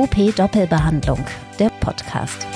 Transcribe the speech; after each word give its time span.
UP 0.00 0.34
Doppelbehandlung, 0.34 1.22
der 1.58 1.68
Podcast. 1.68 2.46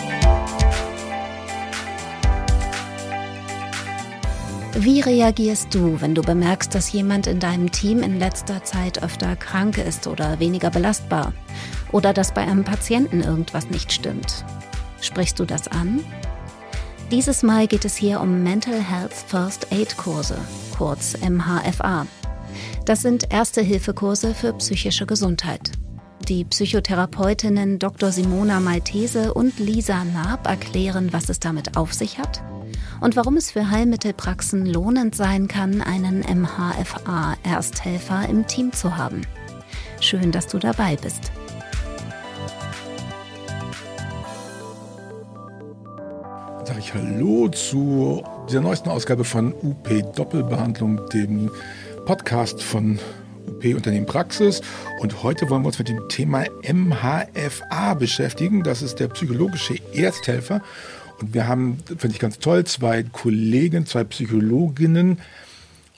Wie 4.72 5.00
reagierst 5.00 5.74
du, 5.74 6.00
wenn 6.00 6.14
du 6.14 6.22
bemerkst, 6.22 6.74
dass 6.74 6.90
jemand 6.92 7.26
in 7.26 7.40
deinem 7.40 7.70
Team 7.70 8.02
in 8.02 8.18
letzter 8.18 8.64
Zeit 8.64 9.02
öfter 9.02 9.36
krank 9.36 9.76
ist 9.76 10.06
oder 10.06 10.40
weniger 10.40 10.70
belastbar? 10.70 11.34
Oder 11.92 12.14
dass 12.14 12.32
bei 12.32 12.40
einem 12.40 12.64
Patienten 12.64 13.20
irgendwas 13.20 13.68
nicht 13.68 13.92
stimmt? 13.92 14.42
Sprichst 15.02 15.38
du 15.38 15.44
das 15.44 15.68
an? 15.68 16.00
Dieses 17.10 17.42
Mal 17.42 17.66
geht 17.66 17.84
es 17.84 17.94
hier 17.94 18.22
um 18.22 18.42
Mental 18.42 18.80
Health 18.80 19.12
First 19.12 19.70
Aid 19.70 19.98
Kurse, 19.98 20.38
kurz 20.78 21.14
MHFA. 21.20 22.06
Das 22.86 23.02
sind 23.02 23.30
Erste-Hilfe-Kurse 23.30 24.32
für 24.32 24.54
psychische 24.54 25.04
Gesundheit. 25.04 25.72
Die 26.28 26.44
Psychotherapeutinnen 26.44 27.78
Dr. 27.78 28.10
Simona 28.10 28.58
Maltese 28.58 29.34
und 29.34 29.58
Lisa 29.58 30.04
Naab 30.04 30.46
erklären, 30.46 31.12
was 31.12 31.28
es 31.28 31.38
damit 31.38 31.76
auf 31.76 31.92
sich 31.92 32.18
hat 32.18 32.42
und 33.02 33.14
warum 33.14 33.36
es 33.36 33.50
für 33.50 33.70
Heilmittelpraxen 33.70 34.64
lohnend 34.64 35.14
sein 35.14 35.48
kann, 35.48 35.82
einen 35.82 36.22
MHFA-Ersthelfer 36.22 38.26
im 38.26 38.46
Team 38.46 38.72
zu 38.72 38.96
haben. 38.96 39.20
Schön, 40.00 40.32
dass 40.32 40.46
du 40.46 40.58
dabei 40.58 40.96
bist. 40.96 41.30
Sage 46.64 46.78
ich 46.78 46.94
Hallo 46.94 47.48
zu 47.48 48.24
dieser 48.48 48.62
neuesten 48.62 48.88
Ausgabe 48.88 49.24
von 49.24 49.52
UP 49.52 49.90
Doppelbehandlung, 50.16 51.06
dem 51.10 51.50
Podcast 52.06 52.62
von 52.62 52.98
Unternehmen 53.72 54.04
Praxis. 54.04 54.60
Und 55.00 55.22
heute 55.22 55.48
wollen 55.48 55.62
wir 55.62 55.68
uns 55.68 55.78
mit 55.78 55.88
dem 55.88 56.08
Thema 56.08 56.44
MHFA 56.62 57.94
beschäftigen. 57.94 58.62
Das 58.62 58.82
ist 58.82 59.00
der 59.00 59.08
psychologische 59.08 59.76
Ersthelfer. 59.94 60.60
Und 61.20 61.32
wir 61.32 61.48
haben, 61.48 61.78
finde 61.86 62.08
ich 62.08 62.18
ganz 62.18 62.38
toll, 62.38 62.64
zwei 62.64 63.04
Kollegen, 63.04 63.86
zwei 63.86 64.04
Psychologinnen. 64.04 65.20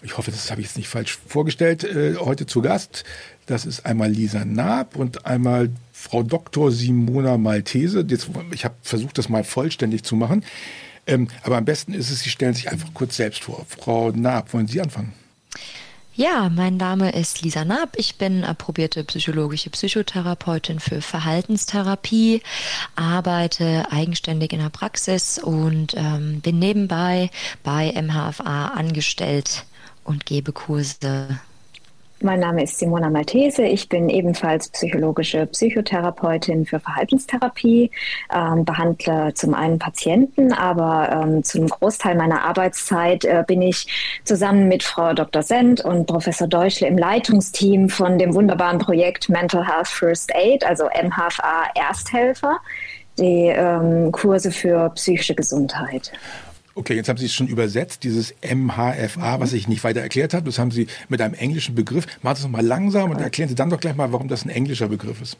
Ich 0.03 0.17
hoffe, 0.17 0.31
das 0.31 0.51
habe 0.51 0.61
ich 0.61 0.69
jetzt 0.69 0.77
nicht 0.77 0.89
falsch 0.89 1.19
vorgestellt, 1.27 1.83
äh, 1.83 2.17
heute 2.17 2.47
zu 2.47 2.63
Gast. 2.63 3.05
Das 3.47 3.65
ist 3.65 3.87
einmal 3.87 4.11
Lisa 4.11 4.45
Naab 4.45 4.97
und 4.97 5.27
einmal 5.27 5.71
Frau 5.93 6.23
Dr. 6.23 6.71
Simona 6.71 7.39
Maltese. 7.39 8.05
Jetzt, 8.09 8.29
ich 8.53 8.65
habe 8.65 8.75
versucht, 8.83 9.19
das 9.19 9.29
mal 9.29 9.45
vollständig 9.45 10.05
zu 10.05 10.15
machen. 10.15 10.45
Ähm, 11.07 11.29
aber 11.43 11.57
am 11.57 11.65
besten 11.65 11.95
ist 11.95 12.11
es, 12.11 12.21
Sie 12.21 12.31
stellen 12.31 12.55
sich 12.55 12.71
einfach 12.71 12.93
kurz 12.93 13.17
selbst 13.17 13.45
vor. 13.45 13.65
Frau 13.69 14.11
Naab, 14.11 14.53
wollen 14.53 14.67
Sie 14.67 14.81
anfangen? 14.81 15.13
Ja, 16.19 16.49
mein 16.49 16.79
Name 16.79 17.11
ist 17.11 17.43
Lisa 17.43 17.67
Naab. 17.67 17.91
Ich 17.99 18.17
bin 18.17 18.43
approbierte 18.43 19.05
psychologische 19.05 19.69
Psychotherapeutin 19.69 20.81
für 20.81 21.03
Verhaltenstherapie, 21.03 22.41
arbeite 22.95 23.85
eigenständig 23.91 24.55
in 24.55 24.61
der 24.61 24.71
Praxis 24.71 25.39
und 25.39 25.93
ähm, 25.95 26.41
bin 26.41 26.59
nebenbei 26.59 27.31
bei 27.63 27.93
MHFA 27.93 28.69
angestellt 28.69 29.67
und 30.05 30.25
gebe 30.25 30.53
Kurse 30.53 31.39
mein 32.23 32.41
Name 32.41 32.63
ist 32.63 32.79
Simona 32.79 33.11
Maltese. 33.11 33.65
Ich 33.65 33.89
bin 33.89 34.09
ebenfalls 34.09 34.69
psychologische 34.69 35.47
Psychotherapeutin 35.47 36.65
für 36.65 36.81
Verhaltenstherapie, 36.81 37.91
ähm, 38.35 38.65
behandle 38.65 39.35
zum 39.35 39.55
einen 39.55 39.79
Patienten, 39.79 40.53
aber 40.53 41.11
ähm, 41.13 41.45
zu 41.45 41.59
einem 41.59 41.69
Großteil 41.69 42.15
meiner 42.15 42.43
Arbeitszeit 42.45 43.25
äh, 43.25 43.45
bin 43.47 43.63
ich 43.63 44.21
zusammen 44.25 44.69
mit 44.69 44.83
Frau 44.83 45.13
Dr. 45.13 45.43
Send 45.43 45.85
und 45.85 46.07
Professor 46.07 46.49
Deutschle 46.49 46.89
im 46.89 46.97
Leitungsteam 46.97 47.89
von 47.89 48.19
dem 48.19 48.35
wunderbaren 48.35 48.79
Projekt 48.79 49.29
Mental 49.29 49.67
Health 49.67 49.89
First 49.89 50.35
Aid, 50.35 50.65
also 50.65 50.85
MHFA 50.87 51.71
Ersthelfer, 51.75 52.59
die 53.19 53.49
ähm, 53.49 54.11
Kurse 54.13 54.51
für 54.51 54.91
psychische 54.91 55.35
Gesundheit. 55.35 56.13
Okay, 56.77 56.95
jetzt 56.95 57.09
haben 57.09 57.17
Sie 57.17 57.25
es 57.25 57.33
schon 57.33 57.47
übersetzt, 57.47 58.05
dieses 58.05 58.35
MHFA, 58.43 59.41
was 59.41 59.55
ich 59.55 59.67
nicht 59.67 59.83
weiter 59.83 60.03
erklärt 60.03 60.35
habe. 60.35 60.45
Das 60.45 60.59
haben 60.59 60.71
Sie 60.71 60.89
mit 61.09 61.23
einem 61.23 61.33
englischen 61.33 61.75
Begriff. 61.75 62.07
Machen 62.23 62.37
Sie 62.37 62.41
es 62.41 62.45
nochmal 62.45 62.67
langsam 62.67 63.11
und 63.11 63.19
erklären 63.19 63.49
Sie 63.49 63.55
dann 63.55 63.71
doch 63.71 63.81
gleich 63.81 63.97
mal, 63.97 64.13
warum 64.13 64.29
das 64.29 64.45
ein 64.45 64.51
englischer 64.51 64.89
Begriff 64.89 65.23
ist. 65.23 65.39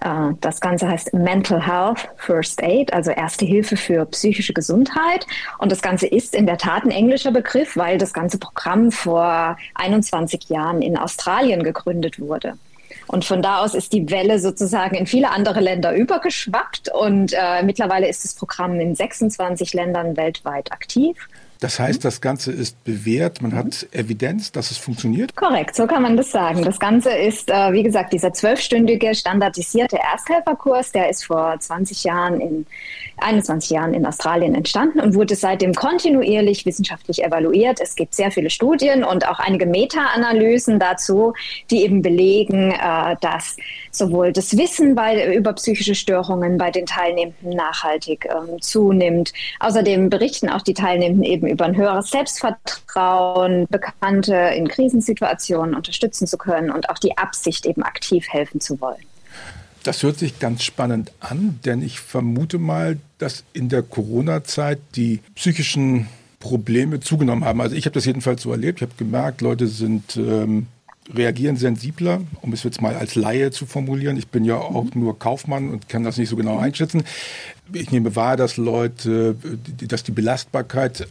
Äh, 0.00 0.32
das 0.40 0.62
Ganze 0.62 0.88
heißt 0.88 1.12
Mental 1.12 1.64
Health 1.64 2.08
First 2.16 2.62
Aid, 2.62 2.90
also 2.94 3.10
Erste 3.10 3.44
Hilfe 3.44 3.76
für 3.76 4.06
psychische 4.06 4.54
Gesundheit. 4.54 5.26
Und 5.58 5.70
das 5.70 5.82
Ganze 5.82 6.06
ist 6.06 6.34
in 6.34 6.46
der 6.46 6.56
Tat 6.56 6.84
ein 6.84 6.90
englischer 6.90 7.32
Begriff, 7.32 7.76
weil 7.76 7.98
das 7.98 8.14
ganze 8.14 8.38
Programm 8.38 8.90
vor 8.92 9.58
21 9.74 10.48
Jahren 10.48 10.80
in 10.80 10.96
Australien 10.96 11.62
gegründet 11.62 12.18
wurde. 12.18 12.54
Und 13.10 13.24
von 13.24 13.42
da 13.42 13.58
aus 13.58 13.74
ist 13.74 13.92
die 13.92 14.08
Welle 14.08 14.38
sozusagen 14.38 14.94
in 14.94 15.04
viele 15.04 15.30
andere 15.30 15.58
Länder 15.58 15.92
übergeschwappt 15.92 16.92
und 16.94 17.32
äh, 17.32 17.60
mittlerweile 17.64 18.08
ist 18.08 18.22
das 18.22 18.34
Programm 18.34 18.78
in 18.78 18.94
26 18.94 19.74
Ländern 19.74 20.16
weltweit 20.16 20.70
aktiv. 20.70 21.16
Das 21.60 21.78
heißt, 21.78 22.02
das 22.06 22.22
Ganze 22.22 22.52
ist 22.52 22.82
bewährt, 22.84 23.42
man 23.42 23.54
hat 23.54 23.86
Evidenz, 23.92 24.50
dass 24.50 24.70
es 24.70 24.78
funktioniert? 24.78 25.36
Korrekt, 25.36 25.76
so 25.76 25.86
kann 25.86 26.02
man 26.02 26.16
das 26.16 26.30
sagen. 26.30 26.64
Das 26.64 26.80
Ganze 26.80 27.10
ist, 27.10 27.50
äh, 27.50 27.72
wie 27.72 27.82
gesagt, 27.82 28.14
dieser 28.14 28.32
zwölfstündige 28.32 29.14
standardisierte 29.14 29.98
Ersthelferkurs, 29.98 30.92
der 30.92 31.10
ist 31.10 31.26
vor 31.26 31.54
20 31.60 32.04
Jahren 32.04 32.40
in 32.40 32.66
21 33.18 33.70
Jahren 33.70 33.92
in 33.92 34.06
Australien 34.06 34.54
entstanden 34.54 35.00
und 35.00 35.14
wurde 35.14 35.36
seitdem 35.36 35.74
kontinuierlich 35.74 36.64
wissenschaftlich 36.64 37.22
evaluiert. 37.22 37.78
Es 37.80 37.94
gibt 37.94 38.14
sehr 38.14 38.30
viele 38.30 38.48
Studien 38.48 39.04
und 39.04 39.28
auch 39.28 39.38
einige 39.38 39.66
Meta-Analysen 39.66 40.78
dazu, 40.78 41.34
die 41.70 41.84
eben 41.84 42.00
belegen, 42.00 42.70
äh, 42.70 43.16
dass 43.20 43.56
sowohl 43.90 44.32
das 44.32 44.56
Wissen 44.56 44.94
bei, 44.94 45.36
über 45.36 45.52
psychische 45.52 45.94
Störungen 45.94 46.56
bei 46.56 46.70
den 46.70 46.86
Teilnehmenden 46.86 47.50
nachhaltig 47.50 48.26
ähm, 48.30 48.62
zunimmt. 48.62 49.34
Außerdem 49.58 50.08
berichten 50.08 50.48
auch 50.48 50.62
die 50.62 50.74
Teilnehmenden 50.74 51.24
eben 51.24 51.49
über 51.50 51.64
ein 51.64 51.76
höheres 51.76 52.10
Selbstvertrauen, 52.10 53.66
Bekannte 53.68 54.34
in 54.34 54.68
Krisensituationen 54.68 55.74
unterstützen 55.74 56.26
zu 56.26 56.38
können 56.38 56.70
und 56.70 56.88
auch 56.90 56.98
die 56.98 57.16
Absicht, 57.18 57.66
eben 57.66 57.82
aktiv 57.82 58.26
helfen 58.28 58.60
zu 58.60 58.80
wollen. 58.80 59.04
Das 59.82 60.02
hört 60.02 60.18
sich 60.18 60.38
ganz 60.38 60.62
spannend 60.62 61.12
an, 61.20 61.58
denn 61.64 61.82
ich 61.82 62.00
vermute 62.00 62.58
mal, 62.58 62.98
dass 63.18 63.44
in 63.54 63.70
der 63.70 63.82
Corona-Zeit 63.82 64.78
die 64.94 65.20
psychischen 65.34 66.08
Probleme 66.38 67.00
zugenommen 67.00 67.44
haben. 67.44 67.60
Also 67.60 67.76
ich 67.76 67.86
habe 67.86 67.94
das 67.94 68.04
jedenfalls 68.04 68.42
so 68.42 68.50
erlebt. 68.50 68.80
Ich 68.80 68.82
habe 68.82 68.96
gemerkt, 68.96 69.40
Leute 69.40 69.66
sind 69.68 70.16
ähm, 70.16 70.66
reagieren 71.14 71.56
sensibler, 71.56 72.20
um 72.40 72.52
es 72.52 72.62
jetzt 72.62 72.80
mal 72.80 72.94
als 72.94 73.14
Laie 73.14 73.50
zu 73.50 73.66
formulieren. 73.66 74.16
Ich 74.16 74.28
bin 74.28 74.44
ja 74.44 74.56
auch 74.56 74.94
nur 74.94 75.18
Kaufmann 75.18 75.70
und 75.70 75.88
kann 75.88 76.04
das 76.04 76.16
nicht 76.16 76.28
so 76.28 76.36
genau 76.36 76.58
einschätzen. 76.58 77.04
Ich 77.72 77.90
nehme 77.90 78.16
wahr, 78.16 78.36
dass 78.36 78.56
Leute, 78.56 79.36
dass 79.86 80.02
die 80.02 80.12
Belastbarkeit 80.12 81.08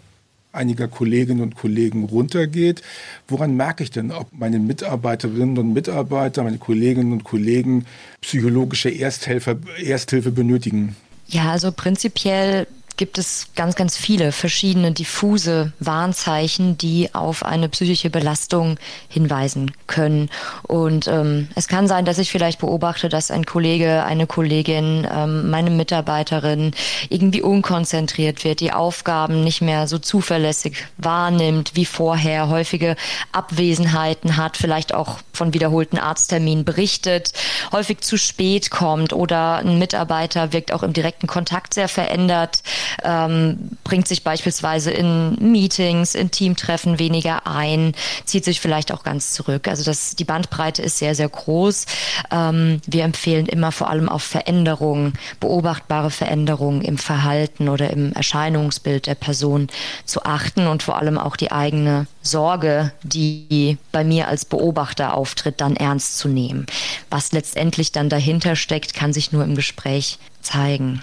einiger 0.51 0.87
Kolleginnen 0.87 1.41
und 1.41 1.55
Kollegen 1.55 2.05
runtergeht. 2.05 2.81
Woran 3.27 3.55
merke 3.55 3.83
ich 3.83 3.91
denn, 3.91 4.11
ob 4.11 4.27
meine 4.31 4.59
Mitarbeiterinnen 4.59 5.57
und 5.57 5.73
Mitarbeiter, 5.73 6.43
meine 6.43 6.57
Kolleginnen 6.57 7.11
und 7.11 7.23
Kollegen 7.23 7.85
psychologische 8.21 8.89
Ersthelfer, 8.89 9.57
Ersthilfe 9.83 10.31
benötigen? 10.31 10.95
Ja, 11.27 11.51
also 11.51 11.71
prinzipiell 11.71 12.65
gibt 12.99 13.17
es 13.17 13.47
ganz, 13.55 13.75
ganz 13.75 13.95
viele 13.95 14.33
verschiedene 14.33 14.91
diffuse 14.91 15.71
Warnzeichen, 15.79 16.77
die 16.77 17.15
auf 17.15 17.45
eine 17.45 17.69
psychische 17.69 18.09
Belastung 18.09 18.77
hinweisen 19.07 19.71
können. 19.87 20.29
Und 20.63 21.07
ähm, 21.07 21.47
es 21.55 21.69
kann 21.69 21.87
sein, 21.87 22.03
dass 22.03 22.17
ich 22.17 22.29
vielleicht 22.29 22.59
beobachte, 22.59 23.07
dass 23.07 23.31
ein 23.31 23.45
Kollege, 23.45 24.03
eine 24.03 24.27
Kollegin, 24.27 25.07
ähm, 25.09 25.49
meine 25.49 25.69
Mitarbeiterin 25.69 26.73
irgendwie 27.07 27.41
unkonzentriert 27.41 28.43
wird, 28.43 28.59
die 28.59 28.73
Aufgaben 28.73 29.45
nicht 29.45 29.61
mehr 29.61 29.87
so 29.87 29.97
zuverlässig 29.97 30.75
wahrnimmt 30.97 31.77
wie 31.77 31.85
vorher, 31.85 32.49
häufige 32.49 32.97
Abwesenheiten 33.31 34.35
hat, 34.35 34.57
vielleicht 34.57 34.93
auch 34.93 35.19
von 35.31 35.53
wiederholten 35.53 35.97
Arztterminen 35.97 36.65
berichtet, 36.65 37.31
häufig 37.71 38.01
zu 38.01 38.17
spät 38.17 38.71
kommt 38.71 39.13
oder 39.13 39.59
ein 39.59 39.79
Mitarbeiter 39.79 40.51
wirkt 40.51 40.73
auch 40.73 40.83
im 40.83 40.91
direkten 40.91 41.27
Kontakt 41.27 41.73
sehr 41.73 41.87
verändert 41.87 42.61
ähm, 43.03 43.77
bringt 43.83 44.07
sich 44.07 44.23
beispielsweise 44.23 44.91
in 44.91 45.35
Meetings, 45.39 46.15
in 46.15 46.31
Teamtreffen 46.31 46.99
weniger 46.99 47.47
ein, 47.47 47.93
zieht 48.25 48.45
sich 48.45 48.59
vielleicht 48.59 48.91
auch 48.91 49.03
ganz 49.03 49.33
zurück. 49.33 49.67
Also 49.67 49.83
das, 49.83 50.15
die 50.15 50.23
Bandbreite 50.23 50.81
ist 50.81 50.97
sehr, 50.97 51.15
sehr 51.15 51.29
groß. 51.29 51.85
Ähm, 52.31 52.81
wir 52.85 53.03
empfehlen 53.03 53.45
immer 53.45 53.71
vor 53.71 53.89
allem 53.89 54.09
auf 54.09 54.23
Veränderungen, 54.23 55.13
beobachtbare 55.39 56.11
Veränderungen 56.11 56.81
im 56.81 56.97
Verhalten 56.97 57.69
oder 57.69 57.89
im 57.91 58.13
Erscheinungsbild 58.13 59.07
der 59.07 59.15
Person 59.15 59.67
zu 60.05 60.23
achten 60.23 60.67
und 60.67 60.83
vor 60.83 60.97
allem 60.97 61.17
auch 61.17 61.35
die 61.35 61.51
eigene 61.51 62.07
Sorge, 62.21 62.91
die 63.03 63.77
bei 63.91 64.03
mir 64.03 64.27
als 64.27 64.45
Beobachter 64.45 65.13
auftritt, 65.13 65.61
dann 65.61 65.75
ernst 65.75 66.17
zu 66.17 66.27
nehmen. 66.27 66.65
Was 67.09 67.31
letztendlich 67.31 67.91
dann 67.91 68.09
dahinter 68.09 68.55
steckt, 68.55 68.93
kann 68.93 69.13
sich 69.13 69.31
nur 69.31 69.43
im 69.43 69.55
Gespräch 69.55 70.19
zeigen. 70.41 71.01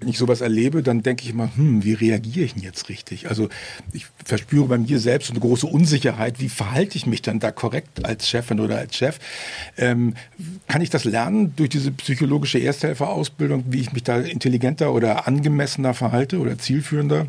Wenn 0.00 0.08
ich 0.08 0.18
sowas 0.18 0.40
erlebe, 0.40 0.82
dann 0.82 1.02
denke 1.02 1.24
ich 1.24 1.30
immer, 1.30 1.50
hm, 1.56 1.84
wie 1.84 1.94
reagiere 1.94 2.44
ich 2.44 2.54
denn 2.54 2.62
jetzt 2.62 2.88
richtig? 2.88 3.28
Also 3.28 3.48
ich 3.92 4.06
verspüre 4.24 4.66
bei 4.66 4.78
mir 4.78 4.98
selbst 4.98 5.30
eine 5.30 5.40
große 5.40 5.66
Unsicherheit. 5.66 6.40
Wie 6.40 6.48
verhalte 6.48 6.96
ich 6.96 7.06
mich 7.06 7.22
dann 7.22 7.40
da 7.40 7.50
korrekt 7.50 8.04
als 8.04 8.28
Chefin 8.28 8.60
oder 8.60 8.78
als 8.78 8.94
Chef? 8.96 9.18
Ähm, 9.76 10.14
kann 10.68 10.82
ich 10.82 10.90
das 10.90 11.04
lernen 11.04 11.54
durch 11.56 11.70
diese 11.70 11.90
psychologische 11.90 12.58
Ersthelferausbildung, 12.58 13.64
wie 13.68 13.80
ich 13.80 13.92
mich 13.92 14.04
da 14.04 14.18
intelligenter 14.18 14.92
oder 14.92 15.26
angemessener 15.26 15.94
verhalte 15.94 16.38
oder 16.38 16.58
zielführender? 16.58 17.26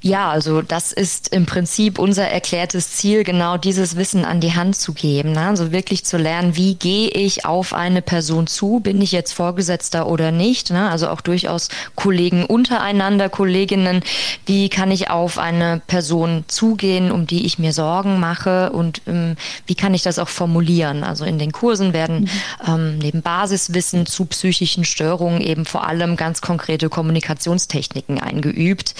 Ja, 0.00 0.30
also 0.30 0.62
das 0.62 0.92
ist 0.92 1.34
im 1.34 1.44
Prinzip 1.44 1.98
unser 1.98 2.28
erklärtes 2.28 2.92
Ziel, 2.92 3.24
genau 3.24 3.56
dieses 3.56 3.96
Wissen 3.96 4.24
an 4.24 4.40
die 4.40 4.54
Hand 4.54 4.76
zu 4.76 4.92
geben. 4.92 5.32
Ne? 5.32 5.48
Also 5.48 5.72
wirklich 5.72 6.04
zu 6.04 6.16
lernen, 6.16 6.54
wie 6.54 6.76
gehe 6.76 7.08
ich 7.08 7.44
auf 7.44 7.74
eine 7.74 8.00
Person 8.00 8.46
zu? 8.46 8.78
Bin 8.78 9.02
ich 9.02 9.10
jetzt 9.10 9.32
Vorgesetzter 9.32 10.06
oder 10.06 10.30
nicht? 10.30 10.70
Ne? 10.70 10.88
Also 10.88 11.08
auch 11.08 11.20
durchaus 11.20 11.68
Kollegen 11.96 12.44
untereinander, 12.46 13.28
Kolleginnen. 13.28 14.04
Wie 14.46 14.68
kann 14.68 14.92
ich 14.92 15.10
auf 15.10 15.36
eine 15.36 15.82
Person 15.88 16.44
zugehen, 16.46 17.10
um 17.10 17.26
die 17.26 17.44
ich 17.44 17.58
mir 17.58 17.72
Sorgen 17.72 18.20
mache? 18.20 18.70
Und 18.70 19.02
ähm, 19.08 19.34
wie 19.66 19.74
kann 19.74 19.94
ich 19.94 20.02
das 20.02 20.20
auch 20.20 20.28
formulieren? 20.28 21.02
Also 21.02 21.24
in 21.24 21.40
den 21.40 21.50
Kursen 21.50 21.92
werden 21.92 22.20
mhm. 22.20 22.28
ähm, 22.68 22.98
neben 22.98 23.22
Basiswissen 23.22 24.06
zu 24.06 24.26
psychischen 24.26 24.84
Störungen 24.84 25.40
eben 25.40 25.64
vor 25.64 25.88
allem 25.88 26.14
ganz 26.14 26.40
konkrete 26.40 26.88
Kommunikationstechniken 26.88 28.20
eingeübt, 28.20 28.94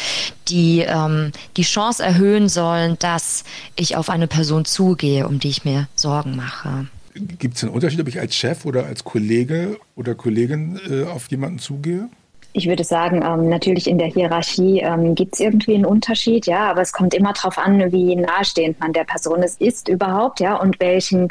die 0.48 0.87
ähm, 0.88 1.32
die 1.56 1.62
Chance 1.62 2.02
erhöhen 2.02 2.48
sollen, 2.48 2.96
dass 2.98 3.44
ich 3.76 3.96
auf 3.96 4.10
eine 4.10 4.26
Person 4.26 4.64
zugehe, 4.64 5.26
um 5.26 5.38
die 5.38 5.48
ich 5.48 5.64
mir 5.64 5.88
Sorgen 5.94 6.36
mache. 6.36 6.86
Gibt 7.14 7.56
es 7.56 7.64
einen 7.64 7.72
Unterschied, 7.72 8.00
ob 8.00 8.08
ich 8.08 8.20
als 8.20 8.34
Chef 8.34 8.64
oder 8.64 8.86
als 8.86 9.04
Kollege 9.04 9.78
oder 9.96 10.14
Kollegin 10.14 10.78
äh, 10.88 11.04
auf 11.04 11.30
jemanden 11.30 11.58
zugehe? 11.58 12.08
Ich 12.54 12.66
würde 12.66 12.82
sagen, 12.82 13.22
ähm, 13.22 13.50
natürlich 13.50 13.86
in 13.86 13.98
der 13.98 14.06
Hierarchie 14.06 14.80
ähm, 14.80 15.14
gibt 15.14 15.34
es 15.34 15.40
irgendwie 15.40 15.74
einen 15.74 15.84
Unterschied, 15.84 16.46
ja, 16.46 16.70
aber 16.70 16.80
es 16.80 16.92
kommt 16.92 17.12
immer 17.12 17.34
darauf 17.34 17.58
an, 17.58 17.92
wie 17.92 18.16
nahestehend 18.16 18.80
man 18.80 18.94
der 18.94 19.04
Person 19.04 19.42
ist, 19.42 19.60
ist 19.60 19.88
überhaupt, 19.88 20.40
ja, 20.40 20.56
und 20.56 20.80
welchen, 20.80 21.28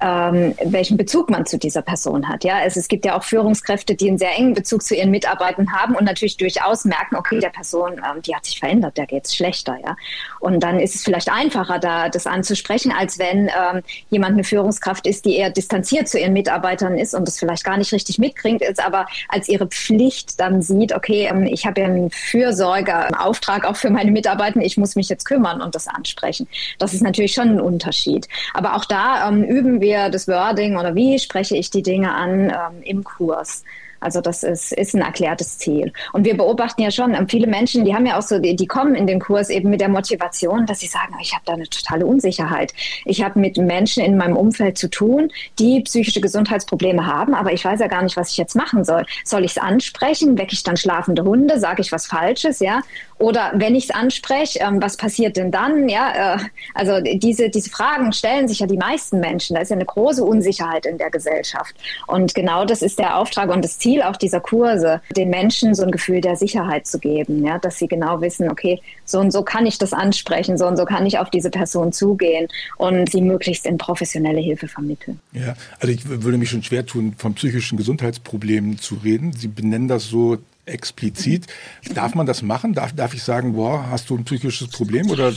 ähm, 0.00 0.54
welchen 0.62 0.98
Bezug 0.98 1.30
man 1.30 1.46
zu 1.46 1.58
dieser 1.58 1.80
Person 1.80 2.28
hat, 2.28 2.44
ja. 2.44 2.58
Also 2.58 2.80
es 2.80 2.88
gibt 2.88 3.06
ja 3.06 3.16
auch 3.16 3.24
Führungskräfte, 3.24 3.94
die 3.94 4.08
einen 4.08 4.18
sehr 4.18 4.36
engen 4.36 4.52
Bezug 4.52 4.82
zu 4.82 4.94
ihren 4.94 5.10
Mitarbeitern 5.10 5.72
haben 5.72 5.96
und 5.96 6.04
natürlich 6.04 6.36
durchaus 6.36 6.84
merken, 6.84 7.16
okay, 7.16 7.40
der 7.40 7.48
Person, 7.48 7.94
ähm, 7.94 8.20
die 8.20 8.36
hat 8.36 8.44
sich 8.44 8.60
verändert, 8.60 8.98
der 8.98 9.06
geht 9.06 9.24
es 9.24 9.34
schlechter, 9.34 9.78
ja. 9.82 9.96
Und 10.38 10.62
dann 10.62 10.78
ist 10.78 10.94
es 10.94 11.02
vielleicht 11.02 11.32
einfacher, 11.32 11.78
da 11.78 12.10
das 12.10 12.26
anzusprechen, 12.26 12.92
als 12.92 13.18
wenn 13.18 13.48
ähm, 13.48 13.82
jemand 14.10 14.34
eine 14.34 14.44
Führungskraft 14.44 15.06
ist, 15.06 15.24
die 15.24 15.36
eher 15.36 15.48
distanziert 15.48 16.08
zu 16.08 16.20
ihren 16.20 16.34
Mitarbeitern 16.34 16.98
ist 16.98 17.14
und 17.14 17.26
das 17.26 17.38
vielleicht 17.38 17.64
gar 17.64 17.78
nicht 17.78 17.92
richtig 17.92 18.18
mitkriegt, 18.18 18.60
ist 18.60 18.84
aber 18.84 19.06
als 19.30 19.48
ihre 19.48 19.66
Pflicht 19.66 20.38
dann 20.38 20.57
sieht, 20.62 20.94
okay, 20.94 21.28
ähm, 21.30 21.44
ich 21.44 21.66
habe 21.66 21.80
ja 21.80 21.86
einen 21.86 22.10
Fürsorgeauftrag 22.10 23.64
auch 23.64 23.76
für 23.76 23.90
meine 23.90 24.10
Mitarbeiter, 24.10 24.60
ich 24.60 24.76
muss 24.76 24.96
mich 24.96 25.08
jetzt 25.08 25.24
kümmern 25.24 25.60
und 25.60 25.74
das 25.74 25.88
ansprechen. 25.88 26.48
Das 26.78 26.94
ist 26.94 27.02
natürlich 27.02 27.32
schon 27.32 27.48
ein 27.48 27.60
Unterschied. 27.60 28.28
Aber 28.54 28.74
auch 28.74 28.84
da 28.84 29.28
ähm, 29.28 29.44
üben 29.44 29.80
wir 29.80 30.10
das 30.10 30.28
Wording 30.28 30.76
oder 30.76 30.94
wie 30.94 31.18
spreche 31.18 31.56
ich 31.56 31.70
die 31.70 31.82
Dinge 31.82 32.14
an 32.14 32.50
ähm, 32.50 32.82
im 32.82 33.04
Kurs. 33.04 33.64
Also 34.00 34.20
das 34.20 34.42
ist, 34.42 34.72
ist 34.72 34.94
ein 34.94 35.02
erklärtes 35.02 35.58
Ziel. 35.58 35.92
Und 36.12 36.24
wir 36.24 36.36
beobachten 36.36 36.82
ja 36.82 36.90
schon, 36.90 37.14
ähm, 37.14 37.28
viele 37.28 37.46
Menschen, 37.46 37.84
die 37.84 37.94
haben 37.94 38.06
ja 38.06 38.18
auch 38.18 38.22
so, 38.22 38.38
die, 38.38 38.54
die 38.56 38.66
kommen 38.66 38.94
in 38.94 39.06
den 39.06 39.20
Kurs 39.20 39.50
eben 39.50 39.70
mit 39.70 39.80
der 39.80 39.88
Motivation, 39.88 40.66
dass 40.66 40.80
sie 40.80 40.86
sagen, 40.86 41.14
ich 41.20 41.32
habe 41.32 41.42
da 41.44 41.54
eine 41.54 41.68
totale 41.68 42.06
Unsicherheit. 42.06 42.72
Ich 43.04 43.22
habe 43.22 43.38
mit 43.38 43.56
Menschen 43.56 44.04
in 44.04 44.16
meinem 44.16 44.36
Umfeld 44.36 44.78
zu 44.78 44.88
tun, 44.88 45.30
die 45.58 45.80
psychische 45.82 46.20
Gesundheitsprobleme 46.20 47.06
haben, 47.06 47.34
aber 47.34 47.52
ich 47.52 47.64
weiß 47.64 47.80
ja 47.80 47.88
gar 47.88 48.02
nicht, 48.02 48.16
was 48.16 48.30
ich 48.30 48.36
jetzt 48.36 48.54
machen 48.54 48.84
soll. 48.84 49.04
Soll 49.24 49.44
ich 49.44 49.52
es 49.52 49.58
ansprechen? 49.58 50.38
Wecke 50.38 50.52
ich 50.52 50.62
dann 50.62 50.76
schlafende 50.76 51.24
Hunde? 51.24 51.58
Sage 51.58 51.82
ich 51.82 51.92
was 51.92 52.06
Falsches? 52.06 52.60
Ja? 52.60 52.82
Oder 53.18 53.52
wenn 53.54 53.74
ich 53.74 53.84
es 53.84 53.90
anspreche, 53.90 54.60
ähm, 54.60 54.80
was 54.80 54.96
passiert 54.96 55.36
denn 55.36 55.50
dann? 55.50 55.88
Ja, 55.88 56.36
äh, 56.36 56.38
also 56.74 57.00
diese, 57.00 57.50
diese 57.50 57.70
Fragen 57.70 58.12
stellen 58.12 58.46
sich 58.48 58.60
ja 58.60 58.66
die 58.66 58.76
meisten 58.76 59.20
Menschen. 59.20 59.54
Da 59.54 59.62
ist 59.62 59.70
ja 59.70 59.76
eine 59.76 59.84
große 59.84 60.24
Unsicherheit 60.24 60.86
in 60.86 60.98
der 60.98 61.10
Gesellschaft. 61.10 61.74
Und 62.06 62.34
genau 62.34 62.64
das 62.64 62.82
ist 62.82 62.98
der 62.98 63.16
Auftrag 63.16 63.50
und 63.50 63.64
das 63.64 63.78
Ziel 63.78 64.02
auch 64.02 64.16
dieser 64.16 64.40
Kurse, 64.40 65.00
den 65.16 65.30
Menschen 65.30 65.74
so 65.74 65.82
ein 65.82 65.90
Gefühl 65.90 66.20
der 66.20 66.36
Sicherheit 66.36 66.86
zu 66.86 66.98
geben, 66.98 67.44
ja, 67.44 67.58
dass 67.58 67.78
sie 67.78 67.88
genau 67.88 68.20
wissen, 68.20 68.50
okay, 68.50 68.80
so 69.04 69.18
und 69.18 69.32
so 69.32 69.42
kann 69.42 69.66
ich 69.66 69.78
das 69.78 69.92
ansprechen, 69.92 70.56
so 70.56 70.66
und 70.66 70.76
so 70.76 70.84
kann 70.84 71.04
ich 71.06 71.18
auf 71.18 71.30
diese 71.30 71.50
Person 71.50 71.92
zugehen 71.92 72.48
und 72.76 73.10
sie 73.10 73.20
möglichst 73.20 73.66
in 73.66 73.78
professionelle 73.78 74.40
Hilfe 74.40 74.68
vermitteln. 74.68 75.20
Ja, 75.32 75.54
also 75.80 75.92
ich 75.92 76.08
würde 76.08 76.38
mich 76.38 76.50
schon 76.50 76.62
schwer 76.62 76.86
tun, 76.86 77.14
von 77.16 77.34
psychischen 77.34 77.76
Gesundheitsproblemen 77.76 78.78
zu 78.78 78.96
reden. 78.96 79.32
Sie 79.32 79.48
benennen 79.48 79.88
das 79.88 80.04
so 80.04 80.38
explizit. 80.68 81.46
Darf 81.94 82.14
man 82.14 82.26
das 82.26 82.42
machen? 82.42 82.74
Darf, 82.74 82.92
darf 82.94 83.14
ich 83.14 83.22
sagen, 83.22 83.54
boah, 83.54 83.88
hast 83.90 84.10
du 84.10 84.16
ein 84.16 84.24
psychisches 84.24 84.68
Problem? 84.68 85.10
Oder 85.10 85.32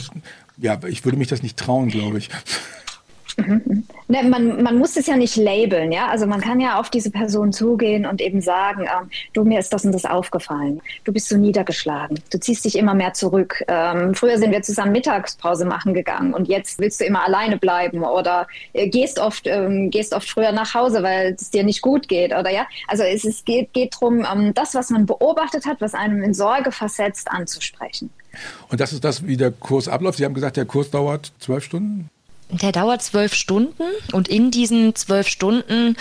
ja, 0.58 0.78
ich 0.86 1.04
würde 1.04 1.18
mich 1.18 1.28
das 1.28 1.42
nicht 1.42 1.56
trauen, 1.56 1.88
glaube 1.88 2.18
ich. 2.18 2.28
Ne, 4.12 4.22
man, 4.24 4.62
man 4.62 4.76
muss 4.76 4.98
es 4.98 5.06
ja 5.06 5.16
nicht 5.16 5.36
labeln, 5.36 5.90
ja. 5.90 6.08
Also 6.08 6.26
man 6.26 6.42
kann 6.42 6.60
ja 6.60 6.78
auf 6.78 6.90
diese 6.90 7.10
Person 7.10 7.50
zugehen 7.50 8.04
und 8.04 8.20
eben 8.20 8.42
sagen, 8.42 8.82
ähm, 8.82 9.08
du, 9.32 9.42
mir 9.42 9.58
ist 9.58 9.72
das 9.72 9.86
und 9.86 9.92
das 9.92 10.04
aufgefallen. 10.04 10.82
Du 11.04 11.14
bist 11.14 11.30
so 11.30 11.38
niedergeschlagen. 11.38 12.20
Du 12.30 12.38
ziehst 12.38 12.66
dich 12.66 12.76
immer 12.76 12.92
mehr 12.92 13.14
zurück. 13.14 13.64
Ähm, 13.68 14.14
früher 14.14 14.36
sind 14.36 14.52
wir 14.52 14.60
zusammen 14.60 14.92
Mittagspause 14.92 15.64
machen 15.64 15.94
gegangen 15.94 16.34
und 16.34 16.46
jetzt 16.46 16.78
willst 16.78 17.00
du 17.00 17.06
immer 17.06 17.24
alleine 17.24 17.56
bleiben 17.56 18.04
oder 18.04 18.48
äh, 18.74 18.86
gehst 18.86 19.18
oft, 19.18 19.46
ähm, 19.46 19.88
gehst 19.88 20.12
oft 20.12 20.28
früher 20.28 20.52
nach 20.52 20.74
Hause, 20.74 21.02
weil 21.02 21.32
es 21.32 21.48
dir 21.48 21.64
nicht 21.64 21.80
gut 21.80 22.06
geht 22.06 22.34
oder 22.34 22.50
ja. 22.50 22.66
Also 22.88 23.04
es, 23.04 23.24
es 23.24 23.46
geht, 23.46 23.72
geht 23.72 23.94
darum, 23.94 24.26
ähm, 24.30 24.52
das, 24.52 24.74
was 24.74 24.90
man 24.90 25.06
beobachtet 25.06 25.64
hat, 25.64 25.80
was 25.80 25.94
einem 25.94 26.22
in 26.22 26.34
Sorge 26.34 26.70
versetzt, 26.70 27.30
anzusprechen. 27.30 28.10
Und 28.68 28.78
das 28.78 28.92
ist 28.92 29.04
das, 29.04 29.26
wie 29.26 29.38
der 29.38 29.52
Kurs 29.52 29.88
abläuft. 29.88 30.18
Sie 30.18 30.26
haben 30.26 30.34
gesagt, 30.34 30.58
der 30.58 30.66
Kurs 30.66 30.90
dauert 30.90 31.32
zwölf 31.38 31.64
Stunden? 31.64 32.10
Der 32.52 32.70
dauert 32.70 33.02
zwölf 33.02 33.32
Stunden 33.34 33.82
und 34.12 34.28
in 34.28 34.50
diesen 34.50 34.94
zwölf 34.94 35.26
Stunden 35.26 35.96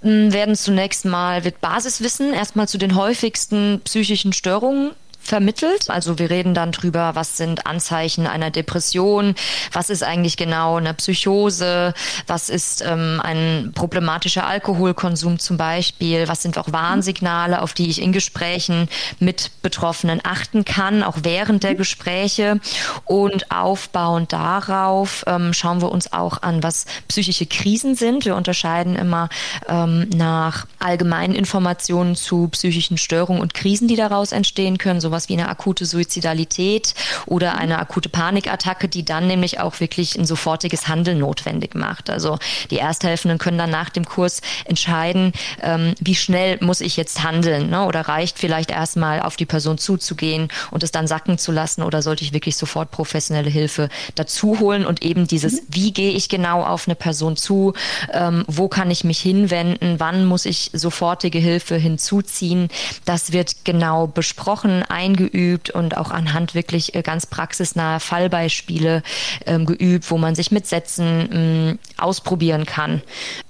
hm, 0.00 0.32
werden 0.32 0.56
zunächst 0.56 1.04
mal 1.04 1.44
wird 1.44 1.60
Basiswissen 1.60 2.32
erstmal 2.32 2.68
zu 2.68 2.78
den 2.78 2.94
häufigsten 2.94 3.82
psychischen 3.84 4.32
Störungen 4.32 4.92
vermittelt. 5.30 5.88
Also 5.90 6.18
wir 6.18 6.28
reden 6.28 6.54
dann 6.54 6.72
drüber, 6.72 7.12
was 7.14 7.36
sind 7.36 7.64
Anzeichen 7.64 8.26
einer 8.26 8.50
Depression, 8.50 9.36
was 9.72 9.88
ist 9.88 10.02
eigentlich 10.02 10.36
genau 10.36 10.76
eine 10.76 10.92
Psychose, 10.92 11.94
was 12.26 12.48
ist 12.48 12.82
ähm, 12.84 13.20
ein 13.22 13.70
problematischer 13.72 14.44
Alkoholkonsum 14.44 15.38
zum 15.38 15.56
Beispiel, 15.56 16.26
was 16.26 16.42
sind 16.42 16.58
auch 16.58 16.72
Warnsignale, 16.72 17.62
auf 17.62 17.74
die 17.74 17.88
ich 17.88 18.02
in 18.02 18.10
Gesprächen 18.12 18.88
mit 19.20 19.52
Betroffenen 19.62 20.20
achten 20.24 20.64
kann, 20.64 21.04
auch 21.04 21.18
während 21.22 21.62
der 21.62 21.76
Gespräche. 21.76 22.58
Und 23.04 23.52
aufbauend 23.52 24.32
darauf 24.32 25.22
ähm, 25.28 25.54
schauen 25.54 25.80
wir 25.80 25.92
uns 25.92 26.12
auch 26.12 26.42
an, 26.42 26.64
was 26.64 26.86
psychische 27.06 27.46
Krisen 27.46 27.94
sind. 27.94 28.24
Wir 28.24 28.34
unterscheiden 28.34 28.96
immer 28.96 29.28
ähm, 29.68 30.08
nach 30.08 30.66
allgemeinen 30.80 31.36
Informationen 31.36 32.16
zu 32.16 32.48
psychischen 32.48 32.98
Störungen 32.98 33.40
und 33.40 33.54
Krisen, 33.54 33.86
die 33.86 33.94
daraus 33.94 34.32
entstehen 34.32 34.76
können, 34.76 35.00
sowas 35.00 35.19
wie 35.28 35.34
eine 35.34 35.48
akute 35.48 35.86
Suizidalität 35.86 36.94
oder 37.26 37.56
eine 37.56 37.78
akute 37.78 38.08
Panikattacke, 38.08 38.88
die 38.88 39.04
dann 39.04 39.26
nämlich 39.26 39.60
auch 39.60 39.80
wirklich 39.80 40.16
ein 40.16 40.24
sofortiges 40.24 40.88
Handeln 40.88 41.18
notwendig 41.18 41.74
macht. 41.74 42.10
Also 42.10 42.38
die 42.70 42.78
Ersthelfenden 42.78 43.38
können 43.38 43.58
dann 43.58 43.70
nach 43.70 43.90
dem 43.90 44.04
Kurs 44.04 44.40
entscheiden, 44.64 45.32
ähm, 45.62 45.94
wie 46.00 46.14
schnell 46.14 46.58
muss 46.60 46.80
ich 46.80 46.96
jetzt 46.96 47.22
handeln 47.22 47.70
ne? 47.70 47.84
oder 47.84 48.02
reicht 48.02 48.38
vielleicht 48.38 48.70
erstmal 48.70 49.20
auf 49.20 49.36
die 49.36 49.46
Person 49.46 49.78
zuzugehen 49.78 50.48
und 50.70 50.82
es 50.82 50.92
dann 50.92 51.06
sacken 51.06 51.38
zu 51.38 51.52
lassen 51.52 51.82
oder 51.82 52.02
sollte 52.02 52.24
ich 52.24 52.32
wirklich 52.32 52.56
sofort 52.56 52.90
professionelle 52.90 53.50
Hilfe 53.50 53.88
dazu 54.14 54.58
holen 54.60 54.86
und 54.86 55.02
eben 55.02 55.26
dieses, 55.26 55.62
mhm. 55.62 55.66
wie 55.68 55.92
gehe 55.92 56.12
ich 56.12 56.28
genau 56.28 56.62
auf 56.64 56.86
eine 56.86 56.94
Person 56.94 57.36
zu, 57.36 57.74
ähm, 58.12 58.44
wo 58.46 58.68
kann 58.68 58.90
ich 58.90 59.04
mich 59.04 59.20
hinwenden, 59.20 59.98
wann 59.98 60.24
muss 60.24 60.44
ich 60.44 60.70
sofortige 60.72 61.38
Hilfe 61.38 61.76
hinzuziehen, 61.76 62.68
das 63.04 63.32
wird 63.32 63.64
genau 63.64 64.06
besprochen, 64.06 64.84
eingeübt 65.00 65.70
und 65.70 65.96
auch 65.96 66.10
anhand 66.10 66.54
wirklich 66.54 66.94
äh, 66.94 67.02
ganz 67.02 67.26
praxisnahe 67.26 68.00
Fallbeispiele 68.00 69.02
ähm, 69.46 69.66
geübt, 69.66 70.10
wo 70.10 70.18
man 70.18 70.34
sich 70.34 70.50
mit 70.50 70.66
Sätzen 70.66 71.28
ähm, 71.32 71.78
ausprobieren 71.96 72.66
kann, 72.66 73.02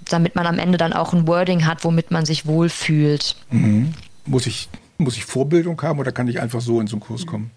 damit 0.08 0.36
man 0.36 0.46
am 0.46 0.58
Ende 0.58 0.78
dann 0.78 0.92
auch 0.92 1.12
ein 1.12 1.26
Wording 1.26 1.66
hat, 1.66 1.84
womit 1.84 2.10
man 2.10 2.24
sich 2.24 2.46
wohlfühlt. 2.46 3.36
Mhm. 3.50 3.94
Muss 4.26 4.46
ich 4.46 4.68
muss 4.98 5.16
ich 5.16 5.24
Vorbildung 5.24 5.80
haben 5.82 5.98
oder 5.98 6.12
kann 6.12 6.28
ich 6.28 6.40
einfach 6.40 6.60
so 6.60 6.78
in 6.80 6.86
so 6.86 6.96
einen 6.96 7.00
Kurs 7.00 7.26
kommen? 7.26 7.50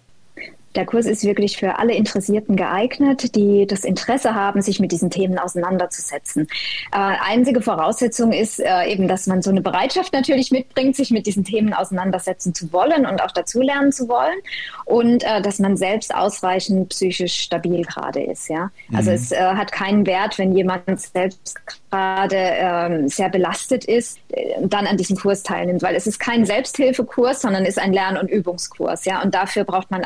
Der 0.74 0.86
Kurs 0.86 1.06
ist 1.06 1.24
wirklich 1.24 1.56
für 1.56 1.78
alle 1.78 1.94
Interessierten 1.94 2.56
geeignet, 2.56 3.34
die 3.34 3.66
das 3.66 3.84
Interesse 3.84 4.34
haben, 4.34 4.62
sich 4.62 4.80
mit 4.80 4.92
diesen 4.92 5.10
Themen 5.10 5.38
auseinanderzusetzen. 5.38 6.48
Äh, 6.92 6.96
einzige 6.98 7.60
Voraussetzung 7.60 8.32
ist 8.32 8.60
äh, 8.60 8.84
eben, 8.86 9.08
dass 9.08 9.26
man 9.26 9.42
so 9.42 9.50
eine 9.50 9.60
Bereitschaft 9.60 10.12
natürlich 10.12 10.50
mitbringt, 10.50 10.96
sich 10.96 11.10
mit 11.10 11.26
diesen 11.26 11.44
Themen 11.44 11.72
auseinandersetzen 11.74 12.54
zu 12.54 12.72
wollen 12.72 13.06
und 13.06 13.22
auch 13.22 13.30
dazulernen 13.30 13.92
zu 13.92 14.08
wollen 14.08 14.38
und 14.84 15.22
äh, 15.24 15.40
dass 15.42 15.58
man 15.58 15.76
selbst 15.76 16.14
ausreichend 16.14 16.88
psychisch 16.90 17.40
stabil 17.40 17.84
gerade 17.84 18.22
ist. 18.22 18.48
Ja, 18.48 18.70
also 18.92 19.10
mhm. 19.10 19.16
es 19.16 19.32
äh, 19.32 19.38
hat 19.38 19.72
keinen 19.72 20.06
Wert, 20.06 20.38
wenn 20.38 20.52
jemand 20.52 21.00
selbst 21.00 21.58
gerade 21.90 22.36
ähm, 22.36 23.08
sehr 23.08 23.28
belastet 23.28 23.84
ist, 23.84 24.18
äh, 24.30 24.54
dann 24.62 24.86
an 24.86 24.96
diesem 24.96 25.16
Kurs 25.16 25.42
teilnimmt, 25.42 25.82
weil 25.82 25.94
es 25.94 26.06
ist 26.06 26.18
kein 26.18 26.44
Selbsthilfekurs, 26.44 27.42
sondern 27.42 27.64
ist 27.64 27.78
ein 27.78 27.92
Lern- 27.92 28.16
und 28.16 28.28
Übungskurs. 28.28 29.04
Ja, 29.04 29.22
und 29.22 29.34
dafür 29.34 29.64
braucht 29.64 29.90
man 29.90 30.04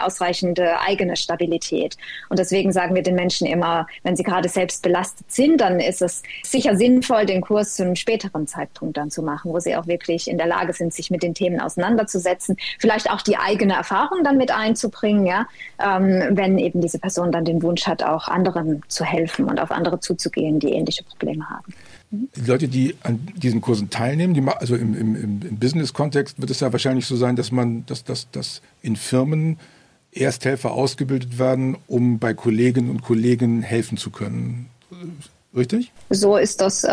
ausreichende 0.59 0.81
eigene 0.81 1.17
Stabilität. 1.17 1.97
Und 2.29 2.39
deswegen 2.39 2.73
sagen 2.73 2.95
wir 2.95 3.03
den 3.03 3.15
Menschen 3.15 3.47
immer, 3.47 3.87
wenn 4.03 4.17
sie 4.17 4.23
gerade 4.23 4.49
selbst 4.49 4.83
belastet 4.83 5.31
sind, 5.31 5.61
dann 5.61 5.81
ist 5.81 6.03
es 6.03 6.23
sicher 6.43 6.77
sinnvoll, 6.77 7.27
den 7.27 7.41
Kurs 7.41 7.75
zu 7.75 7.85
einem 7.85 7.97
späteren 7.97 8.47
Zeitpunkt 8.47 8.97
dann 8.97 9.11
zu 9.11 9.23
machen, 9.23 9.53
wo 9.53 9.61
sie 9.61 9.77
auch 9.77 9.87
wirklich 9.87 10.29
in 10.29 10.39
der 10.39 10.47
Lage 10.47 10.73
sind, 10.73 10.93
sich 10.93 11.11
mit 11.11 11.23
den 11.23 11.35
Themen 11.35 11.61
auseinanderzusetzen, 11.61 12.57
vielleicht 12.79 13.11
auch 13.11 13.23
die 13.23 13.37
eigene 13.37 13.75
Erfahrung 13.75 14.25
dann 14.25 14.37
mit 14.37 14.51
einzubringen, 14.51 15.27
ja, 15.27 15.47
ähm, 15.83 16.37
wenn 16.37 16.59
eben 16.59 16.81
diese 16.81 16.99
Person 16.99 17.33
dann 17.33 17.45
den 17.45 17.63
Wunsch 17.63 17.87
hat, 17.87 18.03
auch 18.03 18.29
anderen 18.29 18.83
zu 18.89 19.05
helfen 19.05 19.47
und 19.47 19.61
auf 19.61 19.71
andere 19.71 20.01
zuzugehen, 20.01 20.59
die 20.59 20.73
ähnliche 20.73 21.05
Probleme 21.05 21.49
haben. 21.49 21.75
Die 22.11 22.47
Leute, 22.47 22.69
die 22.69 22.95
an 23.03 23.21
diesen 23.37 23.61
Kursen 23.61 23.91
teilnehmen, 23.91 24.33
die, 24.33 24.43
also 24.43 24.75
im, 24.77 24.95
im, 24.95 25.15
im 25.15 25.59
Business-Kontext 25.59 26.41
wird 26.41 26.51
es 26.51 26.61
ja 26.61 26.73
wahrscheinlich 26.73 27.05
so 27.07 27.17
sein, 27.17 27.37
dass 27.37 27.53
man, 27.53 27.85
dass, 27.85 28.03
dass, 28.03 28.31
dass 28.31 28.63
in 28.81 28.97
Firmen 28.97 29.59
Ersthelfer 30.19 30.73
ausgebildet 30.73 31.39
werden, 31.39 31.77
um 31.87 32.19
bei 32.19 32.35
Kolleginnen 32.35 32.91
und 32.91 33.03
Kollegen 33.03 33.63
helfen 33.63 33.97
zu 33.97 34.11
können. 34.11 34.71
Richtig? 35.57 35.93
So 36.11 36.37
ist 36.37 36.61
das, 36.61 36.85
äh, 36.85 36.91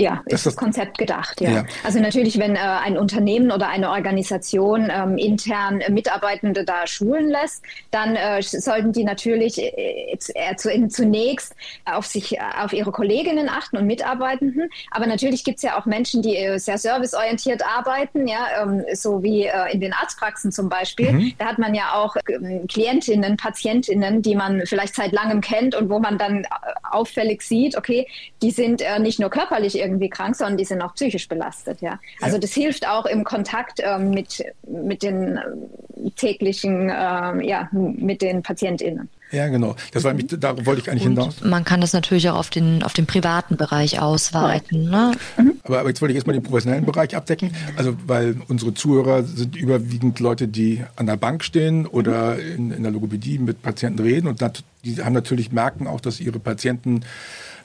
ja, 0.00 0.22
ist 0.24 0.32
das, 0.32 0.42
das 0.44 0.56
Konzept 0.56 0.96
gedacht. 0.96 1.42
Ja. 1.42 1.50
ja. 1.50 1.64
Also 1.84 2.00
natürlich, 2.00 2.38
wenn 2.38 2.56
äh, 2.56 2.58
ein 2.58 2.96
Unternehmen 2.96 3.50
oder 3.52 3.68
eine 3.68 3.90
Organisation 3.90 4.90
ähm, 4.90 5.18
intern 5.18 5.82
äh, 5.82 5.90
Mitarbeitende 5.90 6.64
da 6.64 6.86
schulen 6.86 7.28
lässt, 7.28 7.62
dann 7.90 8.16
äh, 8.16 8.40
sollten 8.42 8.92
die 8.92 9.04
natürlich 9.04 9.58
äh, 9.58 10.16
zu, 10.56 10.88
zunächst 10.88 11.54
auf 11.84 12.06
sich, 12.06 12.38
äh, 12.38 12.40
auf 12.62 12.72
ihre 12.72 12.92
Kolleginnen 12.92 13.50
achten 13.50 13.76
und 13.76 13.86
Mitarbeitenden. 13.86 14.70
Aber 14.90 15.06
natürlich 15.06 15.44
gibt 15.44 15.58
es 15.58 15.62
ja 15.62 15.78
auch 15.78 15.84
Menschen, 15.84 16.22
die 16.22 16.58
sehr 16.58 16.78
serviceorientiert 16.78 17.62
arbeiten, 17.62 18.26
ja, 18.26 18.46
ähm, 18.62 18.84
so 18.94 19.22
wie 19.22 19.50
in 19.70 19.80
den 19.80 19.92
Arztpraxen 19.92 20.50
zum 20.50 20.70
Beispiel. 20.70 21.12
Mhm. 21.12 21.32
Da 21.38 21.46
hat 21.46 21.58
man 21.58 21.74
ja 21.74 21.92
auch 21.94 22.16
ähm, 22.28 22.66
Klientinnen, 22.68 23.36
Patientinnen, 23.36 24.22
die 24.22 24.34
man 24.34 24.62
vielleicht 24.64 24.94
seit 24.94 25.12
langem 25.12 25.42
kennt 25.42 25.74
und 25.74 25.90
wo 25.90 25.98
man 25.98 26.16
dann 26.16 26.46
auffällig 26.90 27.42
sieht, 27.42 27.76
okay, 27.76 27.97
die 28.42 28.50
sind 28.50 28.82
äh, 28.82 28.98
nicht 28.98 29.18
nur 29.18 29.30
körperlich 29.30 29.78
irgendwie 29.78 30.08
krank, 30.08 30.36
sondern 30.36 30.56
die 30.56 30.64
sind 30.64 30.82
auch 30.82 30.94
psychisch 30.94 31.28
belastet. 31.28 31.80
Ja, 31.80 31.98
also 32.20 32.36
ja. 32.36 32.40
das 32.40 32.52
hilft 32.52 32.86
auch 32.86 33.06
im 33.06 33.24
Kontakt 33.24 33.80
äh, 33.80 33.98
mit 33.98 34.44
mit 34.66 35.02
den 35.02 35.36
äh, 35.36 36.10
täglichen, 36.16 36.88
äh, 36.88 37.46
ja, 37.46 37.68
mit 37.72 38.22
den 38.22 38.42
PatientInnen. 38.42 39.08
Ja, 39.30 39.48
genau. 39.48 39.76
Das 39.92 40.04
war 40.04 40.14
mich, 40.14 40.26
da 40.28 40.64
wollte 40.64 40.80
ich 40.80 40.90
eigentlich 40.90 41.04
Und 41.04 41.18
hinaus. 41.18 41.42
Man 41.42 41.64
kann 41.64 41.82
das 41.82 41.92
natürlich 41.92 42.30
auch 42.30 42.36
auf 42.36 42.48
den, 42.48 42.82
auf 42.82 42.94
den 42.94 43.06
privaten 43.06 43.56
Bereich 43.56 44.00
ausweiten. 44.00 44.88
Ne? 44.88 45.12
Mhm. 45.36 45.52
Aber, 45.64 45.80
aber, 45.80 45.88
jetzt 45.90 46.00
wollte 46.00 46.12
ich 46.12 46.16
erstmal 46.16 46.34
den 46.34 46.42
professionellen 46.42 46.86
Bereich 46.86 47.14
abdecken. 47.14 47.52
Also, 47.76 47.94
weil 48.06 48.36
unsere 48.48 48.72
Zuhörer 48.72 49.24
sind 49.24 49.54
überwiegend 49.54 50.18
Leute, 50.20 50.48
die 50.48 50.82
an 50.96 51.06
der 51.06 51.16
Bank 51.16 51.44
stehen 51.44 51.86
oder 51.86 52.38
in, 52.38 52.70
in 52.70 52.82
der 52.82 52.92
Logopädie 52.92 53.38
mit 53.38 53.60
Patienten 53.60 54.00
reden 54.00 54.28
und 54.28 54.40
die 54.84 55.02
haben 55.02 55.12
natürlich 55.12 55.52
merken 55.52 55.86
auch, 55.86 56.00
dass 56.00 56.20
ihre 56.20 56.38
Patienten 56.38 57.02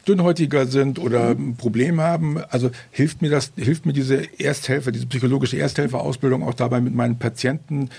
dünnhäutiger 0.08 0.66
sind 0.68 1.00
oder 1.00 1.30
ein 1.30 1.56
Problem 1.56 2.02
haben. 2.02 2.44
Also 2.50 2.72
hilft 2.92 3.22
mir 3.22 3.30
das, 3.30 3.52
hilft 3.56 3.86
mir 3.86 3.94
diese 3.94 4.22
Ersthelfer, 4.40 4.92
diese 4.92 5.08
psychologische 5.08 5.58
Ersthelferausbildung 5.58 6.44
auch 6.44 6.54
dabei, 6.54 6.82
mit 6.82 6.94
meinen 6.94 7.20
Patienten 7.20 7.90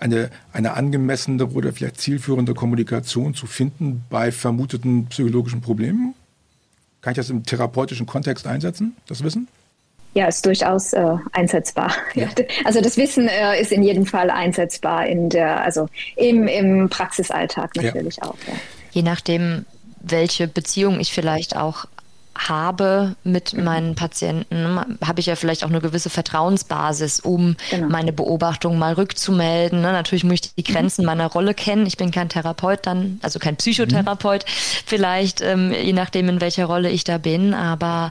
eine, 0.00 0.30
eine 0.52 0.74
angemessene 0.74 1.46
oder 1.46 1.72
vielleicht 1.72 2.00
zielführende 2.00 2.54
Kommunikation 2.54 3.34
zu 3.34 3.46
finden 3.46 4.04
bei 4.10 4.32
vermuteten 4.32 5.06
psychologischen 5.06 5.60
Problemen? 5.60 6.14
Kann 7.00 7.12
ich 7.12 7.16
das 7.16 7.30
im 7.30 7.44
therapeutischen 7.44 8.06
Kontext 8.06 8.46
einsetzen, 8.46 8.96
das 9.06 9.22
Wissen? 9.22 9.48
Ja, 10.14 10.26
ist 10.26 10.46
durchaus 10.46 10.94
äh, 10.94 11.16
einsetzbar. 11.32 11.94
Ja. 12.14 12.28
Also 12.64 12.80
das 12.80 12.96
Wissen 12.96 13.28
äh, 13.28 13.60
ist 13.60 13.70
in 13.70 13.82
jedem 13.82 14.06
Fall 14.06 14.30
einsetzbar 14.30 15.06
in 15.06 15.28
der, 15.28 15.62
also 15.62 15.88
im, 16.16 16.48
im 16.48 16.88
Praxisalltag 16.88 17.76
natürlich 17.76 18.16
ja. 18.16 18.24
auch. 18.24 18.36
Ja. 18.46 18.54
Je 18.92 19.02
nachdem, 19.02 19.66
welche 20.10 20.48
Beziehung 20.48 21.00
ich 21.00 21.12
vielleicht 21.12 21.56
auch 21.56 21.86
habe 22.38 23.16
mit 23.24 23.54
mhm. 23.54 23.64
meinen 23.64 23.94
Patienten, 23.94 24.98
habe 25.04 25.20
ich 25.20 25.26
ja 25.26 25.36
vielleicht 25.36 25.64
auch 25.64 25.70
eine 25.70 25.80
gewisse 25.80 26.10
Vertrauensbasis, 26.10 27.20
um 27.20 27.56
genau. 27.70 27.88
meine 27.88 28.12
Beobachtung 28.12 28.78
mal 28.78 28.94
rückzumelden. 28.94 29.80
Ne? 29.80 29.92
Natürlich 29.92 30.24
muss 30.24 30.34
ich 30.34 30.54
die 30.54 30.70
mhm. 30.70 30.74
Grenzen 30.74 31.02
mhm. 31.02 31.06
meiner 31.06 31.26
Rolle 31.26 31.54
kennen. 31.54 31.86
Ich 31.86 31.96
bin 31.96 32.10
kein 32.10 32.28
Therapeut 32.28 32.80
dann, 32.82 33.20
also 33.22 33.38
kein 33.38 33.56
Psychotherapeut 33.56 34.44
mhm. 34.44 34.50
vielleicht, 34.86 35.40
ähm, 35.40 35.72
je 35.72 35.92
nachdem, 35.92 36.28
in 36.28 36.40
welcher 36.40 36.66
Rolle 36.66 36.90
ich 36.90 37.04
da 37.04 37.18
bin. 37.18 37.54
Aber 37.54 38.10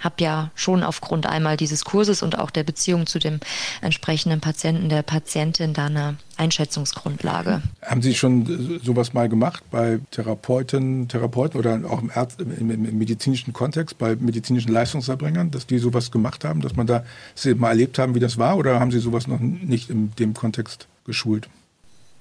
habe 0.00 0.16
ja 0.18 0.50
schon 0.54 0.82
aufgrund 0.82 1.26
einmal 1.26 1.56
dieses 1.56 1.84
Kurses 1.84 2.22
und 2.22 2.38
auch 2.38 2.50
der 2.50 2.64
Beziehung 2.64 3.06
zu 3.06 3.18
dem 3.18 3.40
entsprechenden 3.80 4.40
Patienten, 4.40 4.88
der 4.88 5.02
Patientin 5.02 5.72
da 5.74 5.86
eine 5.86 6.16
Einschätzungsgrundlage. 6.36 7.62
Haben 7.82 8.02
Sie 8.02 8.14
schon 8.14 8.80
sowas 8.82 9.12
mal 9.12 9.28
gemacht 9.28 9.62
bei 9.70 10.00
Therapeuten, 10.10 11.08
Therapeuten 11.08 11.58
oder 11.58 11.80
auch 11.88 12.02
im, 12.02 12.10
Arzt, 12.14 12.40
im, 12.40 12.70
im, 12.70 12.98
medizinischen 12.98 13.52
Kontext, 13.52 13.98
bei 13.98 14.16
medizinischen 14.16 14.72
Leistungserbringern, 14.72 15.50
dass 15.50 15.66
die 15.66 15.78
sowas 15.78 16.10
gemacht 16.10 16.44
haben, 16.44 16.60
dass 16.62 16.76
man 16.76 16.86
da 16.86 17.04
Sie 17.34 17.54
mal 17.54 17.70
erlebt 17.70 17.98
haben, 17.98 18.14
wie 18.14 18.20
das 18.20 18.38
war, 18.38 18.56
oder 18.56 18.80
haben 18.80 18.90
Sie 18.90 19.00
sowas 19.00 19.26
noch 19.26 19.40
nicht 19.40 19.90
in 19.90 20.12
dem 20.18 20.34
Kontext 20.34 20.88
geschult? 21.04 21.48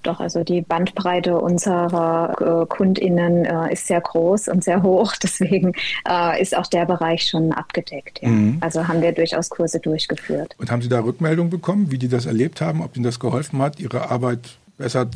Doch, 0.03 0.20
also 0.20 0.44
die 0.44 0.62
Bandbreite 0.62 1.38
unserer 1.38 2.62
äh, 2.63 2.65
KundInnen 2.65 3.46
äh, 3.46 3.74
ist 3.74 3.88
sehr 3.88 4.00
groß 4.00 4.48
und 4.48 4.63
sehr 4.63 4.82
hoch. 4.82 5.13
Deswegen 5.24 5.74
äh, 6.08 6.41
ist 6.41 6.56
auch 6.56 6.68
der 6.68 6.86
Bereich 6.86 7.27
schon 7.27 7.51
abgedeckt. 7.51 8.22
Ja. 8.22 8.29
Mhm. 8.29 8.58
Also 8.62 8.88
haben 8.88 9.01
wir 9.01 9.12
durchaus 9.12 9.50
Kurse 9.50 9.79
durchgeführt. 9.79 10.56
Und 10.58 10.72
haben 10.72 10.82
Sie 10.82 10.89
da 10.89 11.01
Rückmeldungen 11.01 11.50
bekommen, 11.50 11.91
wie 11.91 11.98
die 11.98 12.08
das 12.08 12.25
erlebt 12.25 12.62
haben, 12.62 12.82
ob 12.82 12.96
Ihnen 12.96 13.03
das 13.03 13.20
geholfen 13.20 13.62
hat, 13.62 13.79
Ihre 13.79 14.10
Arbeit 14.10 14.58
besser 14.77 15.08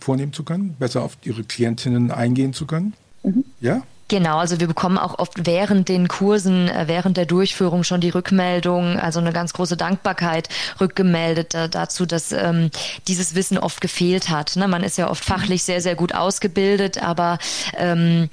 vornehmen 0.00 0.32
zu 0.32 0.44
können, 0.44 0.76
besser 0.78 1.02
auf 1.02 1.16
Ihre 1.24 1.42
Klientinnen 1.42 2.10
eingehen 2.10 2.52
zu 2.52 2.66
können? 2.66 2.94
Mhm. 3.22 3.44
Ja? 3.60 3.82
Genau, 4.08 4.38
also 4.38 4.58
wir 4.58 4.66
bekommen 4.66 4.96
auch 4.96 5.18
oft 5.18 5.46
während 5.46 5.90
den 5.90 6.08
Kursen, 6.08 6.68
äh, 6.68 6.88
während 6.88 7.18
der 7.18 7.26
Durchführung 7.26 7.84
schon 7.84 8.00
die 8.00 8.08
Rückmeldung, 8.08 8.98
also 8.98 9.20
eine 9.20 9.32
ganz 9.34 9.52
große 9.52 9.76
Dankbarkeit 9.76 10.48
rückgemeldet 10.80 11.54
äh, 11.54 11.68
dazu, 11.68 12.06
dass 12.06 12.32
ähm, 12.32 12.70
dieses 13.06 13.34
Wissen 13.34 13.58
oft 13.58 13.82
gefehlt 13.82 14.30
hat. 14.30 14.56
Ne? 14.56 14.66
Man 14.66 14.82
ist 14.82 14.96
ja 14.96 15.10
oft 15.10 15.22
fachlich 15.22 15.62
sehr, 15.62 15.82
sehr 15.82 15.94
gut 15.94 16.14
ausgebildet, 16.14 17.02
aber 17.02 17.38
ähm, 17.76 18.30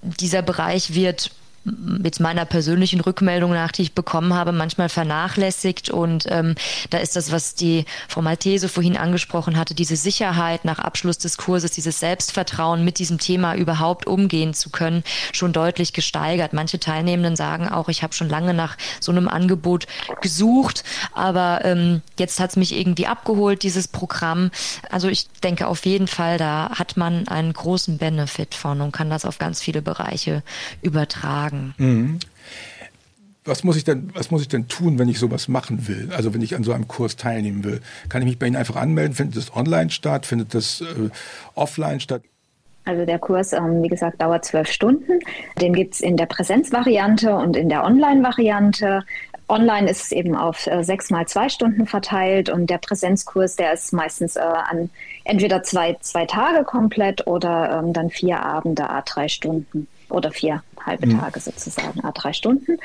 dieser 0.00 0.40
Bereich 0.40 0.94
wird 0.94 1.30
jetzt 2.02 2.20
meiner 2.20 2.44
persönlichen 2.44 3.00
Rückmeldung 3.00 3.52
nach, 3.52 3.72
die 3.72 3.82
ich 3.82 3.94
bekommen 3.94 4.34
habe, 4.34 4.52
manchmal 4.52 4.88
vernachlässigt. 4.88 5.90
Und 5.90 6.26
ähm, 6.28 6.54
da 6.90 6.98
ist 6.98 7.16
das, 7.16 7.32
was 7.32 7.54
die 7.54 7.84
Frau 8.08 8.22
Maltese 8.22 8.68
vorhin 8.68 8.96
angesprochen 8.96 9.56
hatte, 9.56 9.74
diese 9.74 9.96
Sicherheit 9.96 10.64
nach 10.64 10.78
Abschluss 10.78 11.18
des 11.18 11.36
Kurses, 11.36 11.72
dieses 11.72 12.00
Selbstvertrauen, 12.00 12.84
mit 12.84 12.98
diesem 12.98 13.18
Thema 13.18 13.54
überhaupt 13.54 14.06
umgehen 14.06 14.54
zu 14.54 14.70
können, 14.70 15.02
schon 15.32 15.52
deutlich 15.52 15.92
gesteigert. 15.92 16.52
Manche 16.52 16.80
Teilnehmenden 16.80 17.36
sagen 17.36 17.68
auch, 17.68 17.88
ich 17.88 18.02
habe 18.02 18.14
schon 18.14 18.28
lange 18.28 18.54
nach 18.54 18.76
so 19.00 19.12
einem 19.12 19.28
Angebot 19.28 19.86
gesucht, 20.20 20.84
aber 21.12 21.60
ähm, 21.64 22.02
jetzt 22.18 22.40
hat 22.40 22.50
es 22.50 22.56
mich 22.56 22.76
irgendwie 22.76 23.06
abgeholt, 23.06 23.62
dieses 23.62 23.88
Programm. 23.88 24.50
Also 24.90 25.08
ich 25.08 25.28
denke 25.42 25.66
auf 25.66 25.84
jeden 25.86 26.08
Fall, 26.08 26.38
da 26.38 26.70
hat 26.74 26.96
man 26.96 27.28
einen 27.28 27.52
großen 27.52 27.98
Benefit 27.98 28.54
von 28.54 28.80
und 28.80 28.92
kann 28.92 29.10
das 29.10 29.24
auf 29.24 29.38
ganz 29.38 29.60
viele 29.60 29.82
Bereiche 29.82 30.42
übertragen 30.82 31.57
sagen. 31.58 31.74
Mhm. 31.78 32.18
Was 33.44 33.64
muss, 33.64 33.76
ich 33.76 33.84
denn, 33.84 34.10
was 34.12 34.30
muss 34.30 34.42
ich 34.42 34.48
denn 34.48 34.68
tun, 34.68 34.98
wenn 34.98 35.08
ich 35.08 35.18
sowas 35.18 35.48
machen 35.48 35.88
will? 35.88 36.10
Also 36.14 36.34
wenn 36.34 36.42
ich 36.42 36.54
an 36.54 36.64
so 36.64 36.72
einem 36.72 36.86
Kurs 36.86 37.16
teilnehmen 37.16 37.64
will? 37.64 37.80
Kann 38.10 38.20
ich 38.20 38.28
mich 38.28 38.38
bei 38.38 38.46
Ihnen 38.46 38.56
einfach 38.56 38.76
anmelden? 38.76 39.14
Findet 39.14 39.38
das 39.38 39.56
online 39.56 39.88
statt? 39.88 40.26
Findet 40.26 40.52
das 40.52 40.82
äh, 40.82 41.08
offline 41.54 42.00
statt? 42.00 42.22
Also 42.84 43.06
der 43.06 43.18
Kurs, 43.18 43.52
ähm, 43.54 43.82
wie 43.82 43.88
gesagt, 43.88 44.20
dauert 44.20 44.44
zwölf 44.44 44.70
Stunden. 44.70 45.20
Den 45.60 45.72
gibt 45.72 45.94
es 45.94 46.00
in 46.00 46.16
der 46.16 46.26
Präsenzvariante 46.26 47.34
und 47.34 47.56
in 47.56 47.70
der 47.70 47.84
Online-Variante. 47.84 49.02
Online 49.48 49.90
ist 49.90 50.04
es 50.04 50.12
eben 50.12 50.36
auf 50.36 50.66
äh, 50.66 50.82
sechs 50.84 51.10
mal 51.10 51.26
zwei 51.26 51.48
Stunden 51.48 51.86
verteilt 51.86 52.50
und 52.50 52.68
der 52.68 52.78
Präsenzkurs, 52.78 53.56
der 53.56 53.72
ist 53.72 53.92
meistens 53.94 54.36
äh, 54.36 54.40
an 54.40 54.90
entweder 55.24 55.62
zwei, 55.62 55.96
zwei 56.00 56.26
Tage 56.26 56.64
komplett 56.64 57.26
oder 57.26 57.78
ähm, 57.78 57.94
dann 57.94 58.10
vier 58.10 58.42
Abende, 58.44 58.90
a 58.90 59.00
drei 59.00 59.28
Stunden 59.28 59.86
oder 60.10 60.30
vier 60.30 60.62
halbe 60.88 61.06
mhm. 61.06 61.20
Tage 61.20 61.38
sozusagen, 61.40 62.02
a 62.04 62.12
drei 62.12 62.32
Stunden. 62.32 62.78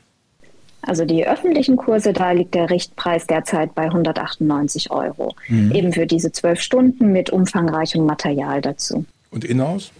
Also 0.81 1.05
die 1.05 1.27
öffentlichen 1.27 1.75
Kurse, 1.75 2.13
da 2.13 2.31
liegt 2.31 2.55
der 2.55 2.69
Richtpreis 2.69 3.27
derzeit 3.27 3.75
bei 3.75 3.83
198 3.83 4.91
Euro. 4.91 5.35
Mhm. 5.47 5.71
Eben 5.71 5.93
für 5.93 6.05
diese 6.05 6.31
zwölf 6.31 6.61
Stunden 6.61 7.11
mit 7.11 7.29
umfangreichem 7.29 8.05
Material 8.05 8.61
dazu. 8.61 9.05
Und 9.31 9.43
Inhouse? 9.43 9.91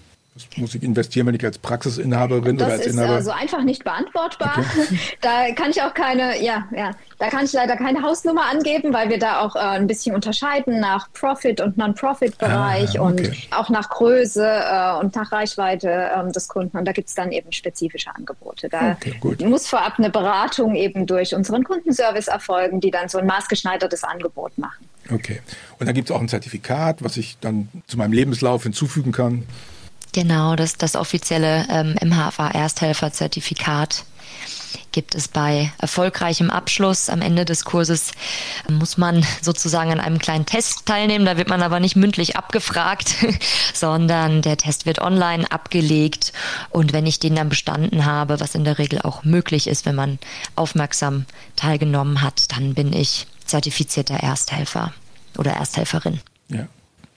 Muss 0.58 0.76
ich 0.76 0.84
investieren, 0.84 1.28
wenn 1.28 1.36
ich 1.36 1.44
als 1.44 1.58
Praxisinhaberin 1.58 2.58
das 2.58 2.68
oder 2.68 2.76
als 2.76 2.86
ist, 2.86 2.94
Inhaber? 2.94 3.14
Das 3.14 3.22
ist 3.22 3.30
also 3.30 3.42
einfach 3.42 3.64
nicht 3.64 3.84
beantwortbar. 3.84 4.54
Okay. 4.58 5.00
Da 5.22 5.52
kann 5.54 5.72
ich 5.72 5.82
auch 5.82 5.94
keine, 5.94 6.42
ja, 6.42 6.68
ja, 6.76 6.92
da 7.18 7.30
kann 7.30 7.44
ich 7.44 7.52
leider 7.52 7.76
keine 7.76 8.02
Hausnummer 8.02 8.46
angeben, 8.50 8.94
weil 8.94 9.10
wir 9.10 9.20
da 9.20 9.42
auch 9.42 9.56
äh, 9.56 9.60
ein 9.60 9.88
bisschen 9.88 10.16
unterscheiden 10.16 10.80
nach 10.80 11.12
Profit- 11.14 11.60
und 11.60 11.78
Non-Profit-Bereich 11.78 13.00
ah, 13.00 13.04
okay. 13.04 13.28
und 13.28 13.54
auch 13.54 13.70
nach 13.70 13.90
Größe 13.90 14.46
äh, 14.46 15.00
und 15.00 15.16
nach 15.16 15.32
Reichweite 15.32 15.90
äh, 15.90 16.32
des 16.32 16.48
Kunden. 16.48 16.78
Und 16.78 16.86
da 16.86 16.92
gibt 16.92 17.10
es 17.10 17.16
dann 17.16 17.32
eben 17.32 17.52
spezifische 17.52 18.14
Angebote. 18.16 18.70
Da 18.70 18.98
okay, 19.00 19.46
muss 19.46 19.68
vorab 19.68 20.00
eine 20.00 20.10
Beratung 20.10 20.76
eben 20.76 21.06
durch 21.06 21.36
unseren 21.36 21.64
Kundenservice 21.64 22.28
erfolgen, 22.28 22.80
die 22.80 22.92
dann 22.92 23.10
so 23.10 23.18
ein 23.18 23.26
maßgeschneidertes 23.26 24.04
Angebot 24.04 24.58
machen. 24.58 24.88
Okay. 25.12 25.42
Und 25.80 25.88
dann 25.88 25.96
gibt 25.96 26.10
es 26.10 26.16
auch 26.16 26.22
ein 26.22 26.30
Zertifikat, 26.30 27.04
was 27.04 27.18
ich 27.18 27.38
dann 27.40 27.70
zu 27.88 27.98
meinem 27.98 28.14
Lebenslauf 28.14 28.64
hinzufügen 28.64 29.12
kann. 29.12 29.44
Genau, 30.12 30.56
das, 30.56 30.78
das 30.78 30.96
offizielle 30.96 31.68
ähm, 31.70 31.96
MHFA-Ersthelfer-Zertifikat 32.02 34.06
gibt 34.92 35.16
es 35.16 35.28
bei 35.28 35.72
erfolgreichem 35.80 36.50
Abschluss. 36.50 37.10
Am 37.10 37.22
Ende 37.22 37.46
des 37.46 37.66
Kurses 37.66 38.12
muss 38.68 38.98
man 38.98 39.26
sozusagen 39.42 39.92
an 39.92 40.00
einem 40.00 40.20
kleinen 40.20 40.46
Test 40.46 40.86
teilnehmen. 40.86 41.26
Da 41.26 41.38
wird 41.38 41.50
man 41.50 41.62
aber 41.62 41.80
nicht 41.80 41.96
mündlich 41.96 42.36
abgefragt, 42.36 43.16
sondern 43.74 44.42
der 44.42 44.58
Test 44.58 44.86
wird 44.86 45.00
online 45.00 45.50
abgelegt. 45.52 46.34
Und 46.70 46.94
wenn 46.94 47.06
ich 47.06 47.20
den 47.20 47.36
dann 47.36 47.50
bestanden 47.50 48.06
habe, 48.06 48.40
was 48.40 48.56
in 48.56 48.64
der 48.64 48.78
Regel 48.78 49.02
auch 49.02 49.24
möglich 49.24 49.68
ist, 49.68 49.86
wenn 49.86 49.96
man 49.96 50.20
aufmerksam 50.56 51.26
teilgenommen 51.56 52.22
hat, 52.22 52.52
dann 52.52 52.74
bin 52.74 52.94
ich 52.94 53.28
zertifizierter 53.46 54.16
Ersthelfer 54.16 54.94
oder 55.38 55.54
Ersthelferin. 55.54 56.22
Ja, 56.50 56.68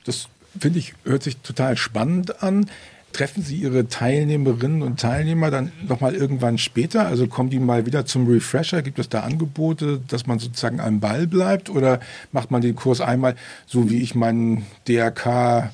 das 0.04 0.28
finde 0.58 0.78
ich, 0.78 0.94
hört 1.04 1.22
sich 1.22 1.38
total 1.38 1.76
spannend 1.76 2.42
an. 2.42 2.66
Treffen 3.12 3.42
Sie 3.42 3.56
Ihre 3.56 3.88
Teilnehmerinnen 3.88 4.82
und 4.82 4.98
Teilnehmer 4.98 5.50
dann 5.50 5.70
nochmal 5.86 6.14
irgendwann 6.14 6.56
später? 6.56 7.06
Also 7.06 7.26
kommen 7.26 7.50
die 7.50 7.58
mal 7.58 7.84
wieder 7.84 8.06
zum 8.06 8.26
Refresher? 8.26 8.80
Gibt 8.80 8.98
es 8.98 9.10
da 9.10 9.20
Angebote, 9.20 10.00
dass 10.08 10.26
man 10.26 10.38
sozusagen 10.38 10.80
am 10.80 11.00
Ball 11.00 11.26
bleibt? 11.26 11.68
Oder 11.68 12.00
macht 12.32 12.50
man 12.50 12.62
den 12.62 12.74
Kurs 12.74 13.02
einmal, 13.02 13.36
so 13.66 13.90
wie 13.90 14.00
ich 14.00 14.14
meinen 14.14 14.64
DRK 14.88 15.70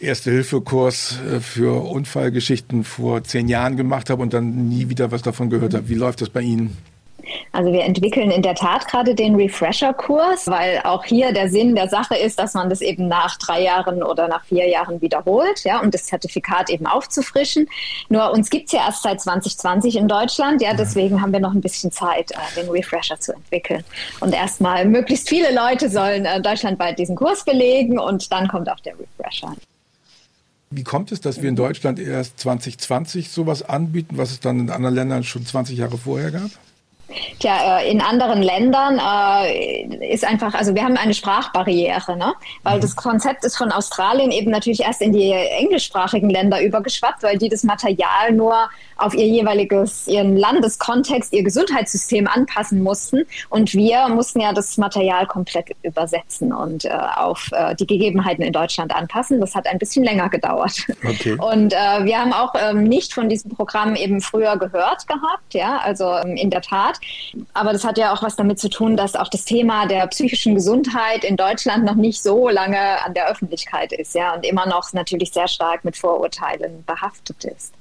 Erste-Hilfe-Kurs 0.00 1.18
äh, 1.20 1.40
für 1.40 1.82
Unfallgeschichten 1.82 2.84
vor 2.84 3.24
zehn 3.24 3.48
Jahren 3.48 3.76
gemacht 3.76 4.10
habe 4.10 4.22
und 4.22 4.32
dann 4.32 4.68
nie 4.68 4.88
wieder 4.88 5.10
was 5.10 5.22
davon 5.22 5.50
gehört 5.50 5.74
habe? 5.74 5.88
Wie 5.88 5.94
läuft 5.94 6.20
das 6.20 6.30
bei 6.30 6.42
Ihnen? 6.42 6.76
Also 7.58 7.72
wir 7.72 7.82
entwickeln 7.82 8.30
in 8.30 8.42
der 8.42 8.54
Tat 8.54 8.86
gerade 8.86 9.16
den 9.16 9.34
Refresher-Kurs, 9.34 10.46
weil 10.46 10.80
auch 10.84 11.04
hier 11.04 11.32
der 11.32 11.48
Sinn 11.48 11.74
der 11.74 11.88
Sache 11.88 12.14
ist, 12.14 12.38
dass 12.38 12.54
man 12.54 12.70
das 12.70 12.80
eben 12.80 13.08
nach 13.08 13.36
drei 13.36 13.60
Jahren 13.60 14.04
oder 14.04 14.28
nach 14.28 14.44
vier 14.44 14.68
Jahren 14.68 15.00
wiederholt, 15.00 15.64
ja, 15.64 15.80
um 15.80 15.90
das 15.90 16.04
Zertifikat 16.04 16.70
eben 16.70 16.86
aufzufrischen. 16.86 17.68
Nur 18.10 18.30
uns 18.30 18.48
gibt 18.50 18.66
es 18.66 18.74
ja 18.74 18.86
erst 18.86 19.02
seit 19.02 19.20
2020 19.20 19.96
in 19.96 20.06
Deutschland, 20.06 20.62
ja, 20.62 20.72
deswegen 20.72 21.20
haben 21.20 21.32
wir 21.32 21.40
noch 21.40 21.52
ein 21.52 21.60
bisschen 21.60 21.90
Zeit, 21.90 22.30
äh, 22.30 22.36
den 22.54 22.70
Refresher 22.70 23.18
zu 23.18 23.32
entwickeln. 23.32 23.82
Und 24.20 24.32
erstmal 24.32 24.84
möglichst 24.84 25.28
viele 25.28 25.52
Leute 25.52 25.90
sollen 25.90 26.26
äh, 26.26 26.40
deutschlandweit 26.40 26.96
diesen 26.96 27.16
Kurs 27.16 27.44
belegen 27.44 27.98
und 27.98 28.30
dann 28.30 28.46
kommt 28.46 28.70
auch 28.70 28.78
der 28.78 28.94
Refresher. 28.96 29.56
Wie 30.70 30.84
kommt 30.84 31.10
es, 31.10 31.20
dass 31.20 31.42
wir 31.42 31.48
in 31.48 31.56
Deutschland 31.56 31.98
erst 31.98 32.38
2020 32.38 33.30
sowas 33.30 33.68
anbieten, 33.68 34.16
was 34.16 34.30
es 34.30 34.38
dann 34.38 34.60
in 34.60 34.70
anderen 34.70 34.94
Ländern 34.94 35.24
schon 35.24 35.44
20 35.44 35.76
Jahre 35.76 35.98
vorher 35.98 36.30
gab? 36.30 36.52
Tja, 37.38 37.78
äh, 37.78 37.90
in 37.90 38.00
anderen 38.00 38.42
Ländern 38.42 38.98
äh, 38.98 40.12
ist 40.12 40.24
einfach, 40.24 40.54
also 40.54 40.74
wir 40.74 40.84
haben 40.84 40.96
eine 40.96 41.14
Sprachbarriere, 41.14 42.16
ne? 42.16 42.34
weil 42.62 42.76
mhm. 42.76 42.80
das 42.82 42.96
Konzept 42.96 43.44
ist 43.44 43.56
von 43.56 43.72
Australien 43.72 44.30
eben 44.30 44.50
natürlich 44.50 44.80
erst 44.80 45.00
in 45.00 45.12
die 45.12 45.30
englischsprachigen 45.30 46.28
Länder 46.30 46.62
übergeschwappt, 46.62 47.22
weil 47.22 47.38
die 47.38 47.48
das 47.48 47.62
Material 47.64 48.32
nur 48.32 48.68
auf 48.98 49.14
ihr 49.14 49.26
jeweiliges, 49.26 50.08
ihren 50.08 50.36
Landeskontext, 50.36 51.32
ihr 51.32 51.44
Gesundheitssystem 51.44 52.26
anpassen 52.26 52.82
mussten. 52.82 53.24
Und 53.48 53.72
wir 53.72 54.08
mussten 54.08 54.40
ja 54.40 54.52
das 54.52 54.76
Material 54.76 55.26
komplett 55.26 55.70
übersetzen 55.82 56.52
und 56.52 56.84
äh, 56.84 56.90
auf 56.90 57.48
äh, 57.52 57.74
die 57.76 57.86
Gegebenheiten 57.86 58.42
in 58.42 58.52
Deutschland 58.52 58.94
anpassen. 58.94 59.40
Das 59.40 59.54
hat 59.54 59.66
ein 59.66 59.78
bisschen 59.78 60.04
länger 60.04 60.28
gedauert. 60.28 60.86
Okay. 61.04 61.32
Und 61.38 61.72
äh, 61.72 62.04
wir 62.04 62.18
haben 62.18 62.32
auch 62.32 62.54
ähm, 62.58 62.84
nicht 62.84 63.14
von 63.14 63.28
diesem 63.28 63.50
Programm 63.52 63.94
eben 63.94 64.20
früher 64.20 64.56
gehört 64.56 65.06
gehabt, 65.06 65.54
ja, 65.54 65.78
also 65.78 66.12
ähm, 66.16 66.36
in 66.36 66.50
der 66.50 66.62
Tat. 66.62 66.97
Aber 67.54 67.72
das 67.72 67.84
hat 67.84 67.98
ja 67.98 68.12
auch 68.12 68.22
was 68.22 68.36
damit 68.36 68.58
zu 68.58 68.68
tun, 68.68 68.96
dass 68.96 69.16
auch 69.16 69.28
das 69.28 69.44
Thema 69.44 69.86
der 69.86 70.06
psychischen 70.08 70.54
Gesundheit 70.54 71.24
in 71.24 71.36
Deutschland 71.36 71.84
noch 71.84 71.94
nicht 71.94 72.22
so 72.22 72.48
lange 72.48 73.04
an 73.04 73.14
der 73.14 73.28
Öffentlichkeit 73.28 73.92
ist, 73.92 74.14
ja, 74.14 74.34
und 74.34 74.44
immer 74.46 74.66
noch 74.66 74.92
natürlich 74.92 75.32
sehr 75.32 75.48
stark 75.48 75.84
mit 75.84 75.96
Vorurteilen 75.96 76.84
behaftet 76.86 77.44
ist. 77.44 77.74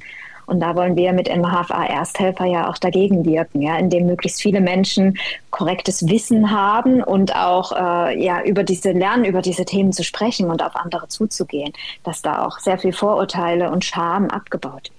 Und 0.48 0.62
da 0.62 0.76
wollen 0.76 0.96
wir 0.96 1.12
mit 1.12 1.28
MHFA 1.28 1.86
Ersthelfer 1.86 2.46
ja 2.46 2.70
auch 2.70 2.78
dagegen 2.78 3.26
wirken, 3.26 3.62
ja, 3.62 3.78
indem 3.78 4.06
möglichst 4.06 4.42
viele 4.42 4.62
Menschen 4.62 5.20
korrektes 5.52 6.08
Wissen 6.08 6.52
haben 6.52 7.04
und 7.04 7.36
auch 7.36 7.74
äh, 7.74 8.24
ja 8.24 8.42
über 8.44 8.64
diese 8.64 8.94
lernen, 8.94 9.26
über 9.26 9.42
diese 9.42 9.66
Themen 9.66 9.92
zu 9.92 10.06
sprechen 10.06 10.50
und 10.50 10.64
auf 10.64 10.78
andere 10.78 11.10
zuzugehen, 11.10 11.74
dass 12.06 12.22
da 12.22 12.46
auch 12.46 12.60
sehr 12.60 12.80
viel 12.80 12.94
Vorurteile 12.94 13.70
und 13.72 13.84
Scham 13.84 14.30
abgebaut 14.30 14.90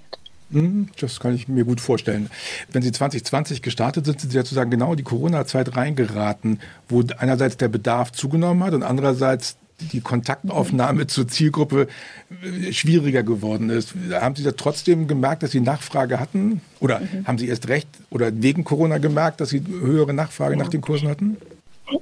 das 0.50 1.20
kann 1.20 1.34
ich 1.34 1.48
mir 1.48 1.64
gut 1.64 1.80
vorstellen. 1.80 2.30
Wenn 2.72 2.82
Sie 2.82 2.92
2020 2.92 3.62
gestartet 3.62 4.06
sind, 4.06 4.20
sind 4.20 4.30
Sie 4.30 4.36
ja 4.36 4.42
sozusagen 4.42 4.70
genau 4.70 4.92
in 4.92 4.96
die 4.96 5.02
Corona-Zeit 5.02 5.76
reingeraten, 5.76 6.60
wo 6.88 7.02
einerseits 7.18 7.56
der 7.56 7.68
Bedarf 7.68 8.12
zugenommen 8.12 8.64
hat 8.64 8.74
und 8.74 8.82
andererseits 8.82 9.56
die 9.80 10.00
Kontaktaufnahme 10.00 11.06
zur 11.06 11.28
Zielgruppe 11.28 11.86
äh, 12.42 12.72
schwieriger 12.72 13.22
geworden 13.22 13.70
ist. 13.70 13.94
Haben 14.10 14.34
Sie 14.34 14.42
da 14.42 14.52
trotzdem 14.52 15.06
gemerkt, 15.06 15.42
dass 15.42 15.52
Sie 15.52 15.60
Nachfrage 15.60 16.18
hatten? 16.18 16.60
Oder 16.80 17.00
mhm. 17.00 17.26
haben 17.26 17.38
Sie 17.38 17.48
erst 17.48 17.68
recht 17.68 17.88
oder 18.10 18.30
wegen 18.34 18.64
Corona 18.64 18.98
gemerkt, 18.98 19.40
dass 19.40 19.50
Sie 19.50 19.62
höhere 19.66 20.12
Nachfrage 20.14 20.56
ja. 20.56 20.58
nach 20.62 20.68
den 20.68 20.80
Kursen 20.80 21.08
hatten? 21.08 21.36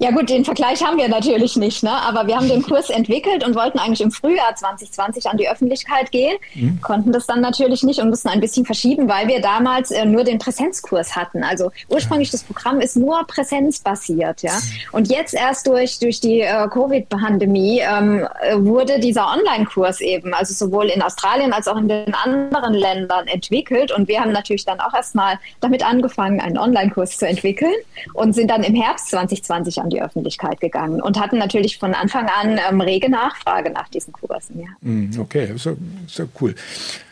Ja 0.01 0.11
gut, 0.11 0.29
den 0.29 0.45
Vergleich 0.45 0.83
haben 0.85 0.99
wir 0.99 1.09
natürlich 1.09 1.57
nicht, 1.57 1.83
ne? 1.83 1.93
aber 1.93 2.27
wir 2.27 2.37
haben 2.37 2.49
den 2.49 2.63
Kurs 2.63 2.91
entwickelt 2.91 3.47
und 3.47 3.55
wollten 3.55 3.79
eigentlich 3.79 4.01
im 4.01 4.11
Frühjahr 4.11 4.55
2020 4.55 5.27
an 5.27 5.37
die 5.37 5.49
Öffentlichkeit 5.49 6.11
gehen, 6.11 6.37
mhm. 6.55 6.81
konnten 6.83 7.13
das 7.13 7.27
dann 7.27 7.41
natürlich 7.41 7.85
nicht 7.85 8.01
und 8.01 8.11
mussten 8.11 8.29
ein 8.29 8.41
bisschen 8.41 8.65
verschieben, 8.65 9.09
weil 9.09 9.29
wir 9.29 9.41
damals 9.41 9.93
äh, 9.93 10.05
nur 10.05 10.25
den 10.25 10.39
Präsenzkurs 10.39 11.15
hatten. 11.15 11.45
Also 11.45 11.71
ursprünglich 11.89 12.31
das 12.31 12.43
Programm 12.43 12.81
ist 12.81 12.97
nur 12.97 13.25
präsenzbasiert, 13.27 14.43
ja. 14.43 14.59
Und 14.91 15.09
jetzt 15.09 15.35
erst 15.35 15.67
durch 15.69 15.99
durch 16.01 16.21
die 16.21 16.41
äh, 16.41 16.69
Covid-Pandemie 16.69 17.81
ähm, 17.81 18.27
wurde 18.57 18.99
dieser 18.99 19.29
Online-Kurs 19.33 20.01
eben, 20.01 20.35
also 20.35 20.53
sowohl 20.53 20.87
in 20.87 21.01
Australien 21.01 21.53
als 21.53 21.69
auch 21.69 21.77
in 21.77 21.89
den 21.89 22.15
anderen 22.15 22.75
Ländern 22.75 23.29
entwickelt 23.29 23.93
und 23.93 24.09
wir 24.09 24.21
haben 24.21 24.33
natürlich 24.33 24.65
dann 24.65 24.81
auch 24.81 24.95
erstmal 24.95 25.39
damit 25.61 25.87
angefangen, 25.87 26.41
einen 26.41 26.59
Online-Kurs 26.59 27.19
zu 27.19 27.27
entwickeln 27.27 27.75
und 28.15 28.35
sind 28.35 28.51
dann 28.51 28.65
im 28.65 28.75
Herbst 28.75 29.11
2020 29.11 29.76
nicht 29.77 29.85
an 29.85 29.91
die 29.91 30.03
Öffentlichkeit 30.03 30.61
gegangen 30.61 31.01
und 31.01 31.21
hatten 31.21 31.39
natürlich 31.39 31.79
von 31.79 31.95
Anfang 31.95 32.29
an 32.29 32.59
ähm, 32.69 32.81
rege 32.81 33.11
Nachfrage 33.11 33.71
nach 33.71 33.89
diesen 33.89 34.13
Kursen. 34.13 34.61
Ja. 34.61 34.69
Mm, 34.81 35.11
okay, 35.19 35.53
ist 35.55 35.67
ja, 35.67 35.73
ist 36.07 36.19
ja 36.19 36.25
cool. 36.41 36.55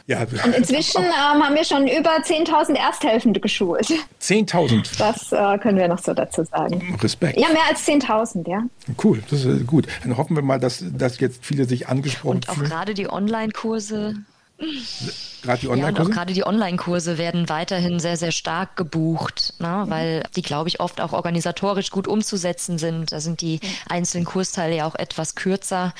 Ja. 0.06 0.20
Und 0.20 0.54
inzwischen 0.54 1.02
ähm, 1.04 1.42
haben 1.42 1.54
wir 1.54 1.64
schon 1.64 1.86
über 1.86 2.10
10.000 2.10 2.74
Ersthelfende 2.74 3.40
geschult. 3.40 3.90
10.000? 4.20 4.98
Das 4.98 5.32
äh, 5.32 5.58
können 5.58 5.78
wir 5.78 5.88
noch 5.88 5.98
so 5.98 6.12
dazu 6.12 6.44
sagen. 6.44 6.98
Respekt. 7.02 7.38
Ja, 7.38 7.48
mehr 7.48 7.62
als 7.68 7.86
10.000, 7.86 8.48
ja. 8.48 8.62
Cool, 9.02 9.22
das 9.30 9.44
ist 9.44 9.66
gut. 9.66 9.86
Dann 10.02 10.16
hoffen 10.16 10.36
wir 10.36 10.42
mal, 10.42 10.60
dass, 10.60 10.84
dass 10.92 11.20
jetzt 11.20 11.44
viele 11.44 11.64
sich 11.64 11.88
angesprochen 11.88 12.42
fühlen. 12.42 12.56
Und 12.58 12.64
auch 12.64 12.70
gerade 12.70 12.94
die 12.94 13.08
Online-Kurse 13.10 14.16
Gerade 14.58 15.60
die 15.60 15.68
Online-Kurse? 15.68 16.10
Ja, 16.10 16.14
gerade 16.14 16.32
die 16.32 16.46
Online-Kurse 16.46 17.18
werden 17.18 17.48
weiterhin 17.48 17.98
sehr, 17.98 18.16
sehr 18.16 18.32
stark 18.32 18.76
gebucht, 18.76 19.54
ne? 19.58 19.84
Mhm. 19.84 19.90
weil 19.90 20.22
die, 20.36 20.42
glaube 20.42 20.68
ich, 20.68 20.80
oft 20.80 21.00
auch 21.00 21.12
organisatorisch 21.12 21.90
gut 21.90 22.08
umzusetzen 22.08 22.78
sind. 22.78 23.12
Da 23.12 23.20
sind 23.20 23.40
die 23.40 23.60
einzelnen 23.88 24.24
Kursteile 24.24 24.76
ja 24.76 24.86
auch 24.86 24.94
etwas 24.94 25.34
kürzer, 25.34 25.92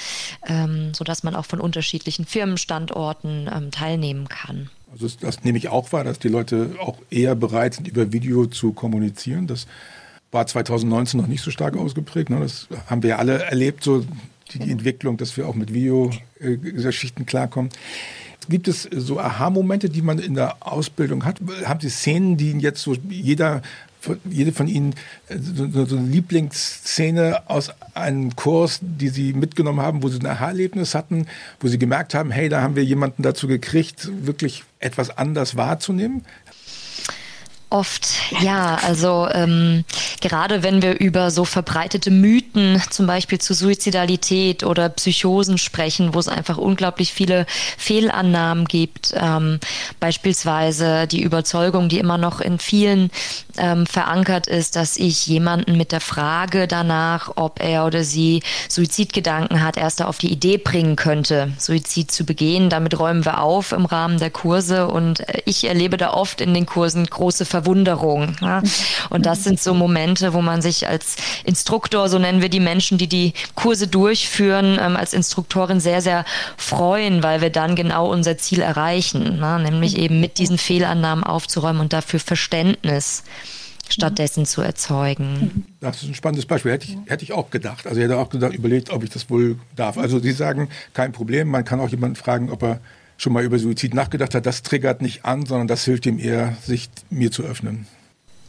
ähm, 0.47 0.95
sodass 0.95 1.25
man 1.25 1.35
auch 1.35 1.45
von 1.45 1.61
unterschiedlichen 1.61 2.25
Firmenstandorten 2.25 3.51
ähm, 3.55 3.71
teilnehmen 3.71 4.29
kann. 4.29 4.71
Also 4.93 5.07
das, 5.07 5.17
das 5.19 5.45
nehme 5.45 5.59
ich 5.59 5.69
auch 5.69 5.93
wahr, 5.93 6.05
dass 6.05 6.21
die 6.21 6.29
Leute 6.29 6.77
auch 6.81 6.99
eher 7.11 7.35
bereit 7.35 7.75
sind, 7.75 7.89
über 7.89 8.13
Video 8.13 8.47
zu 8.47 8.73
kommunizieren. 8.73 9.49
Das 9.49 9.67
war 10.31 10.47
2019 10.47 11.21
noch 11.21 11.27
nicht 11.27 11.43
so 11.43 11.51
stark 11.51 11.77
ausgeprägt. 11.77 12.31
Ne? 12.31 12.41
Das 12.41 12.69
haben 12.87 13.03
wir 13.03 13.11
ja 13.11 13.17
alle 13.19 13.43
erlebt, 13.43 13.83
so 13.83 14.05
die, 14.53 14.59
die 14.59 14.71
Entwicklung, 14.71 15.17
dass 15.17 15.37
wir 15.37 15.49
auch 15.49 15.55
mit 15.55 15.73
Videogeschichten 15.73 17.25
äh, 17.25 17.27
klarkommen. 17.27 17.71
Gibt 18.49 18.69
es 18.69 18.83
so 18.83 19.19
Aha-Momente, 19.19 19.89
die 19.89 20.03
man 20.03 20.19
in 20.19 20.35
der 20.35 20.57
Ausbildung 20.61 21.25
hat? 21.25 21.41
Haben 21.65 21.81
Sie 21.81 21.91
Szenen, 21.91 22.37
die 22.37 22.53
jetzt 22.53 22.83
so 22.83 22.95
jeder 23.09 23.63
jede 24.31 24.53
von 24.53 24.69
Ihnen 24.69 24.95
äh, 25.29 25.39
so, 25.39 25.87
so 25.87 25.97
eine 25.97 26.07
Lieblingsszene 26.07 27.49
aus 27.49 27.71
einem 27.95 28.35
Kurs, 28.37 28.81
die 28.83 29.09
Sie 29.09 29.33
mitgenommen 29.33 29.81
haben, 29.81 30.03
wo 30.03 30.09
Sie 30.09 30.19
ein 30.19 30.27
Aha-Erlebnis 30.27 30.95
hatten, 30.95 31.27
wo 31.61 31.69
Sie 31.69 31.79
gemerkt 31.79 32.15
haben, 32.15 32.31
hey, 32.31 32.49
da 32.49 32.61
haben 32.61 32.77
wir 32.77 32.85
jemanden 32.85 33.23
dazu 33.23 33.47
gekriegt, 33.49 34.11
wirklich 34.27 34.65
etwas 34.79 35.17
anders 35.17 35.57
wahrzunehmen? 35.57 36.25
Oft, 37.75 38.07
ja. 38.41 38.79
Also 38.87 39.27
ähm, 39.33 39.85
gerade 40.21 40.63
wenn 40.63 40.81
wir 40.81 41.01
über 41.01 41.33
so 41.33 41.45
verbreitete 41.45 42.13
Mythen, 42.13 42.81
zum 42.89 43.09
Beispiel 43.09 43.41
zu 43.41 43.53
Suizidalität 43.53 44.63
oder 44.63 44.89
Psychosen 44.91 45.59
sprechen, 45.59 46.15
wo 46.15 46.21
es 46.21 46.29
einfach 46.29 46.57
unglaublich 46.57 47.13
viele 47.13 47.47
Fehlannahmen 47.77 48.67
gibt, 48.67 49.13
ähm, 49.17 49.59
beispielsweise 49.99 51.09
die 51.09 51.21
Überzeugung, 51.21 51.89
die 51.89 51.99
immer 51.99 52.17
noch 52.17 52.41
in 52.41 52.61
vielen 52.61 53.11
ähm, 53.57 53.87
verankert 53.87 54.47
ist, 54.47 54.77
dass 54.77 54.97
ich 54.97 55.27
jemanden 55.27 55.77
mit 55.77 55.91
der 55.91 56.01
Frage 56.01 56.69
danach, 56.69 57.33
ob 57.35 57.61
er 57.61 57.87
oder 57.87 58.05
sie 58.05 58.45
Suizidgedanken 58.69 59.65
hat, 59.65 59.77
erst 59.79 60.01
auf 60.01 60.19
die 60.19 60.31
Idee 60.31 60.59
bringen 60.59 60.95
könnte, 60.95 61.53
Suizid 61.59 62.13
zu 62.13 62.25
begehen. 62.25 62.71
Damit 62.71 63.01
räumen 63.01 63.25
wir 63.25 63.41
auf 63.41 63.73
im 63.73 63.85
Rahmen 63.85 64.19
der 64.21 64.31
Kurse 64.31 64.87
und 64.87 65.29
äh, 65.29 65.43
ich 65.45 65.65
erlebe 65.65 65.97
da 65.97 66.13
oft 66.13 66.41
in 66.41 66.55
den 66.55 66.67
Kursen 66.67 67.05
große 67.05 67.45
Ver 67.45 67.64
Verwunderung. 67.65 68.37
Ja? 68.41 68.63
Und 69.11 69.27
das 69.27 69.45
sind 69.45 69.61
so 69.61 69.75
Momente, 69.75 70.35
wo 70.35 70.43
man 70.43 70.63
sich 70.63 70.87
als 70.87 71.17
Instruktor, 71.45 72.09
so 72.09 72.19
nennen 72.19 72.43
wir 72.43 72.49
die 72.49 72.61
Menschen, 72.61 72.99
die 72.99 73.09
die 73.09 73.33
Kurse 73.55 73.89
durchführen, 73.89 74.79
ähm, 74.81 74.97
als 74.97 75.13
Instruktorin 75.13 75.81
sehr, 75.81 76.03
sehr 76.03 76.25
freuen, 76.57 77.23
weil 77.23 77.41
wir 77.41 77.51
dann 77.51 77.75
genau 77.75 78.11
unser 78.11 78.39
Ziel 78.39 78.61
erreichen, 78.61 79.39
ne? 79.39 79.59
nämlich 79.61 79.99
eben 79.99 80.21
mit 80.21 80.39
diesen 80.39 80.59
Fehlannahmen 80.59 81.25
aufzuräumen 81.25 81.81
und 81.81 81.93
dafür 81.93 82.21
Verständnis 82.21 83.25
stattdessen 83.89 84.47
zu 84.47 84.63
erzeugen. 84.63 85.67
Das 85.81 86.03
ist 86.03 86.09
ein 86.09 86.15
spannendes 86.15 86.47
Beispiel. 86.47 86.73
Hätte 86.73 86.87
ich, 86.87 86.97
hätte 87.07 87.23
ich 87.23 87.33
auch 87.33 87.51
gedacht. 87.51 87.87
Also 87.87 88.01
ich 88.01 88.05
hätte 88.05 88.17
auch 88.17 88.31
gedacht, 88.31 88.55
überlegt, 88.55 88.91
ob 88.91 89.05
ich 89.05 89.11
das 89.11 89.29
wohl 89.29 89.59
darf. 89.77 89.99
Also 89.99 90.19
Sie 90.19 90.33
sagen, 90.33 90.71
kein 90.95 91.13
Problem. 91.13 91.49
Man 91.49 91.67
kann 91.67 91.81
auch 91.81 91.91
jemanden 91.91 92.17
fragen, 92.17 92.51
ob 92.51 92.63
er 92.63 92.81
schon 93.17 93.33
mal 93.33 93.45
über 93.45 93.59
Suizid 93.59 93.95
nachgedacht 93.95 94.35
hat, 94.35 94.47
das 94.47 94.63
triggert 94.63 95.03
nicht 95.03 95.25
an, 95.25 95.47
sondern 95.47 95.69
das 95.69 95.85
hilft 95.85 96.07
ihm 96.07 96.19
eher, 96.19 96.57
sich 96.63 96.91
mir 97.11 97.31
zu 97.31 97.43
öffnen. 97.43 97.87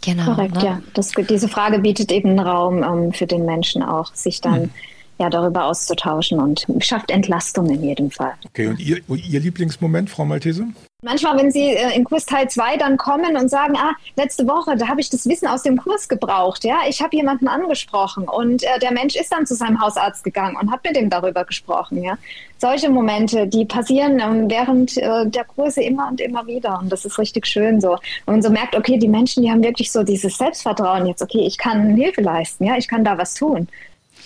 Genau. 0.01 0.25
Korrekt, 0.25 0.55
ne? 0.55 0.65
ja. 0.65 0.81
Das, 0.93 1.11
diese 1.29 1.47
Frage 1.47 1.79
bietet 1.79 2.11
eben 2.11 2.39
Raum 2.39 2.83
ähm, 2.83 3.11
für 3.11 3.25
den 3.25 3.45
Menschen 3.45 3.81
auch, 3.81 4.13
sich 4.13 4.41
dann 4.41 4.63
hm. 4.63 4.69
ja, 5.19 5.29
darüber 5.29 5.65
auszutauschen 5.65 6.39
und 6.39 6.67
schafft 6.79 7.09
Entlastung 7.11 7.69
in 7.69 7.83
jedem 7.83 8.11
Fall. 8.11 8.33
Okay, 8.45 8.67
und 8.67 8.79
Ihr, 8.79 9.01
Ihr 9.07 9.39
Lieblingsmoment, 9.39 10.09
Frau 10.09 10.25
Maltese? 10.25 10.67
Manchmal, 11.05 11.37
wenn 11.37 11.51
Sie 11.51 11.69
äh, 11.69 11.95
in 11.95 12.03
Kurs 12.03 12.25
Teil 12.25 12.49
2 12.49 12.77
dann 12.77 12.97
kommen 12.97 13.37
und 13.37 13.47
sagen, 13.47 13.75
ah, 13.77 13.93
letzte 14.15 14.47
Woche, 14.47 14.75
da 14.75 14.87
habe 14.87 14.99
ich 14.99 15.11
das 15.11 15.27
Wissen 15.27 15.47
aus 15.47 15.61
dem 15.61 15.77
Kurs 15.77 16.09
gebraucht, 16.09 16.63
ja, 16.63 16.79
ich 16.89 16.99
habe 16.99 17.15
jemanden 17.15 17.47
angesprochen 17.47 18.27
und 18.27 18.63
äh, 18.63 18.79
der 18.81 18.91
Mensch 18.91 19.15
ist 19.15 19.31
dann 19.31 19.45
zu 19.45 19.53
seinem 19.53 19.79
Hausarzt 19.79 20.23
gegangen 20.23 20.57
und 20.59 20.71
hat 20.71 20.83
mit 20.83 20.97
ihm 20.97 21.11
darüber 21.11 21.45
gesprochen, 21.45 22.01
ja. 22.01 22.17
Solche 22.57 22.89
Momente, 22.89 23.45
die 23.45 23.65
passieren 23.65 24.19
ähm, 24.19 24.49
während 24.49 24.97
äh, 24.97 25.27
der 25.27 25.43
Kurse 25.43 25.83
immer 25.83 26.07
und 26.07 26.21
immer 26.21 26.47
wieder 26.47 26.79
und 26.79 26.91
das 26.91 27.05
ist 27.05 27.19
richtig 27.19 27.45
schön 27.45 27.79
so. 27.79 27.91
Und 27.91 28.01
man 28.25 28.41
so 28.41 28.49
merkt, 28.49 28.75
okay, 28.75 28.97
die 28.97 29.07
Menschen, 29.07 29.43
die 29.43 29.51
haben 29.51 29.61
wirklich 29.61 29.91
so 29.91 30.01
dieses 30.01 30.39
Selbstvertrauen 30.39 31.05
jetzt, 31.05 31.21
okay, 31.21 31.45
ich 31.45 31.59
kann 31.59 31.95
Hilfe 31.95 32.21
leisten, 32.21 32.63
ja, 32.63 32.77
ich 32.77 32.87
kann 32.87 33.03
da 33.03 33.15
was 33.15 33.35
tun. 33.35 33.67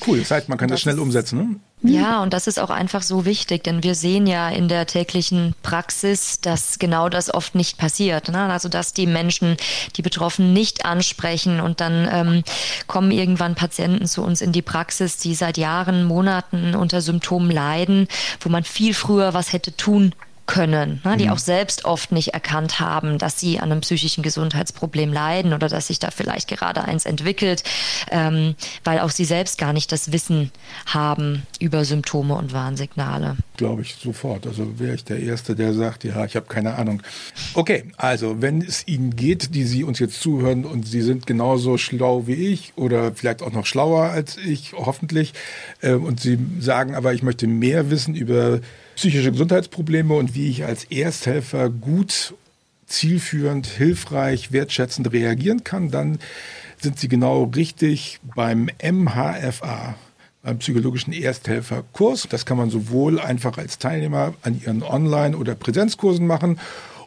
Cool, 0.07 0.19
das 0.19 0.31
heißt, 0.31 0.47
man 0.47 0.57
kann 0.57 0.69
das, 0.69 0.75
das 0.75 0.81
schnell 0.83 0.99
umsetzen, 0.99 1.39
ne? 1.39 1.59
Ja, 1.81 2.21
und 2.21 2.33
das 2.33 2.47
ist 2.47 2.59
auch 2.59 2.71
einfach 2.71 3.01
so 3.03 3.23
wichtig, 3.23 3.63
denn 3.63 3.83
wir 3.83 3.95
sehen 3.95 4.27
ja 4.27 4.49
in 4.49 4.67
der 4.67 4.85
täglichen 4.85 5.55
Praxis, 5.63 6.41
dass 6.41 6.77
genau 6.77 7.07
das 7.07 7.33
oft 7.33 7.55
nicht 7.55 7.77
passiert. 7.77 8.27
Ne? 8.27 8.51
Also 8.51 8.67
dass 8.67 8.93
die 8.93 9.07
Menschen, 9.07 9.55
die 9.95 10.01
Betroffenen 10.01 10.51
nicht 10.51 10.83
ansprechen 10.83 11.61
und 11.61 11.79
dann 11.79 12.09
ähm, 12.11 12.43
kommen 12.87 13.11
irgendwann 13.11 13.55
Patienten 13.55 14.07
zu 14.07 14.23
uns 14.23 14.41
in 14.41 14.51
die 14.51 14.61
Praxis, 14.61 15.17
die 15.17 15.33
seit 15.33 15.57
Jahren, 15.57 16.03
Monaten 16.03 16.75
unter 16.75 16.99
Symptomen 16.99 17.49
leiden, 17.49 18.09
wo 18.41 18.49
man 18.49 18.65
viel 18.65 18.93
früher 18.93 19.33
was 19.33 19.53
hätte 19.53 19.75
tun 19.75 20.13
können, 20.49 20.99
ne, 21.05 21.15
die 21.15 21.25
mhm. 21.25 21.33
auch 21.33 21.37
selbst 21.37 21.85
oft 21.85 22.11
nicht 22.11 22.33
erkannt 22.33 22.79
haben, 22.79 23.19
dass 23.19 23.39
sie 23.39 23.59
an 23.59 23.71
einem 23.71 23.81
psychischen 23.81 24.23
Gesundheitsproblem 24.23 25.13
leiden 25.13 25.53
oder 25.53 25.69
dass 25.69 25.87
sich 25.87 25.99
da 25.99 26.09
vielleicht 26.09 26.47
gerade 26.47 26.83
eins 26.83 27.05
entwickelt, 27.05 27.63
ähm, 28.09 28.55
weil 28.83 28.99
auch 28.99 29.11
sie 29.11 29.25
selbst 29.25 29.59
gar 29.59 29.73
nicht 29.73 29.91
das 29.91 30.11
Wissen 30.11 30.49
haben 30.87 31.43
über 31.59 31.85
Symptome 31.85 32.33
und 32.33 32.51
Warnsignale. 32.51 33.37
Glaube 33.57 33.83
ich 33.83 33.93
sofort. 33.93 34.47
Also 34.47 34.79
wäre 34.79 34.95
ich 34.95 35.03
der 35.03 35.19
Erste, 35.19 35.55
der 35.55 35.75
sagt, 35.75 36.03
ja, 36.03 36.25
ich 36.25 36.35
habe 36.35 36.47
keine 36.47 36.73
Ahnung. 36.75 37.03
Okay, 37.53 37.83
also 37.97 38.41
wenn 38.41 38.63
es 38.63 38.87
Ihnen 38.87 39.15
geht, 39.15 39.53
die 39.53 39.65
Sie 39.65 39.83
uns 39.83 39.99
jetzt 39.99 40.19
zuhören 40.19 40.65
und 40.65 40.87
Sie 40.87 41.03
sind 41.03 41.27
genauso 41.27 41.77
schlau 41.77 42.25
wie 42.25 42.33
ich 42.33 42.73
oder 42.75 43.13
vielleicht 43.13 43.43
auch 43.43 43.51
noch 43.51 43.67
schlauer 43.67 44.05
als 44.05 44.35
ich, 44.37 44.73
hoffentlich, 44.73 45.33
äh, 45.81 45.93
und 45.93 46.19
Sie 46.19 46.39
sagen 46.59 46.95
aber, 46.95 47.13
ich 47.13 47.21
möchte 47.21 47.45
mehr 47.45 47.91
wissen 47.91 48.15
über 48.15 48.61
psychische 48.99 49.31
Gesundheitsprobleme 49.31 50.13
und 50.13 50.35
wie 50.35 50.49
ich 50.49 50.65
als 50.65 50.83
Ersthelfer 50.83 51.69
gut, 51.69 52.33
zielführend, 52.85 53.65
hilfreich, 53.65 54.51
wertschätzend 54.51 55.13
reagieren 55.13 55.63
kann, 55.63 55.89
dann 55.89 56.19
sind 56.81 56.99
Sie 56.99 57.07
genau 57.07 57.43
richtig 57.43 58.19
beim 58.35 58.69
MHFA, 58.83 59.95
beim 60.43 60.59
psychologischen 60.59 61.13
Ersthelferkurs. 61.13 62.27
Das 62.29 62.45
kann 62.45 62.57
man 62.57 62.69
sowohl 62.69 63.21
einfach 63.21 63.57
als 63.57 63.77
Teilnehmer 63.77 64.33
an 64.41 64.59
Ihren 64.59 64.83
Online- 64.83 65.37
oder 65.37 65.55
Präsenzkursen 65.55 66.27
machen 66.27 66.59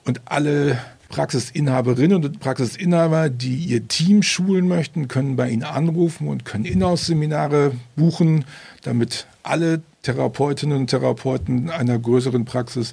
und 0.05 0.23
alle 0.25 0.79
Praxisinhaberinnen 1.11 2.25
und 2.25 2.41
Praxisinhaber, 2.41 3.29
die 3.29 3.55
ihr 3.55 3.87
Team 3.87 4.23
schulen 4.23 4.67
möchten, 4.67 5.09
können 5.09 5.37
bei 5.37 5.51
Ihnen 5.51 5.65
anrufen 5.65 6.27
und 6.29 6.47
können 6.47 6.65
Inhouse-Seminare 6.65 7.73
buchen, 7.97 8.47
damit 8.83 9.27
alle 9.43 9.83
Therapeutinnen 10.03 10.77
und 10.77 10.87
Therapeuten 10.89 11.71
einer 11.71 11.99
größeren 11.99 12.45
Praxis 12.45 12.93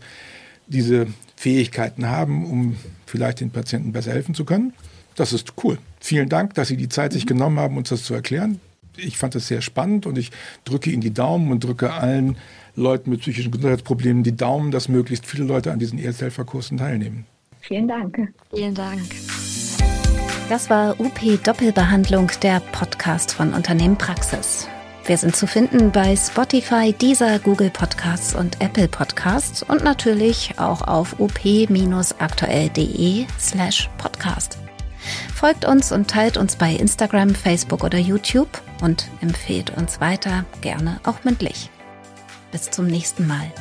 diese 0.67 1.08
Fähigkeiten 1.36 2.08
haben, 2.08 2.45
um 2.45 2.76
vielleicht 3.06 3.39
den 3.39 3.50
Patienten 3.50 3.91
besser 3.91 4.12
helfen 4.12 4.36
zu 4.36 4.45
können. 4.45 4.74
Das 5.15 5.34
ist 5.34 5.54
cool. 5.63 5.78
Vielen 6.00 6.30
Dank, 6.30 6.54
dass 6.54 6.67
Sie 6.67 6.78
die 6.78 6.89
Zeit 6.89 7.13
sich 7.13 7.26
genommen 7.26 7.60
haben, 7.60 7.78
uns 7.78 7.89
das 7.89 8.04
zu 8.04 8.13
erklären. 8.13 8.60
Ich 8.95 9.17
fand 9.17 9.36
es 9.36 9.48
sehr 9.48 9.62
spannend 9.62 10.06
und 10.06 10.17
ich 10.17 10.32
drücke 10.65 10.91
Ihnen 10.91 11.02
die 11.02 11.13
Daumen 11.13 11.52
und 11.52 11.63
drücke 11.63 11.91
allen 11.91 12.38
Leuten 12.76 13.10
mit 13.10 13.22
psychischen 13.22 13.52
Gesundheitsproblemen 13.52 14.24
die 14.24 14.36
Daumen, 14.36 14.72
dass 14.72 14.88
möglichst 14.88 15.26
viele 15.26 15.43
Leute 15.43 15.72
an 15.72 15.80
diesen 15.80 16.00
Ersthelferkursen 16.00 16.78
teilnehmen. 16.78 17.26
Vielen 17.62 17.88
Dank. 17.88 18.34
Vielen 18.54 18.76
Dank. 18.76 19.02
Das 20.50 20.69
war 20.69 21.00
UP 21.00 21.19
Doppelbehandlung, 21.43 22.32
der 22.41 22.60
Podcast 22.72 23.34
von 23.34 23.54
Unternehmen 23.54 23.98
Praxis. 23.98 24.67
Wir 25.05 25.17
sind 25.17 25.35
zu 25.35 25.47
finden 25.47 25.91
bei 25.91 26.15
Spotify, 26.15 26.93
Deezer, 26.93 27.39
Google 27.39 27.71
Podcasts 27.71 28.35
und 28.35 28.62
Apple 28.62 28.88
Podcasts 28.88 29.63
und 29.63 29.83
natürlich 29.83 30.53
auch 30.57 30.81
auf 30.81 31.19
up-aktuell.de 31.19 33.25
slash 33.39 33.89
podcast. 33.97 34.59
Folgt 35.33 35.65
uns 35.65 35.91
und 35.91 36.09
teilt 36.09 36.38
uns 36.38 36.55
bei 36.55 36.73
Instagram, 36.73 37.33
Facebook 37.33 37.83
oder 37.83 37.97
YouTube 37.97 38.62
und 38.81 39.07
empfehlt 39.21 39.75
uns 39.75 39.99
weiter, 39.99 40.45
gerne 40.62 40.99
auch 41.03 41.23
mündlich. 41.23 41.69
Bis 42.51 42.69
zum 42.69 42.88
nächsten 42.88 43.27
Mal. 43.27 43.51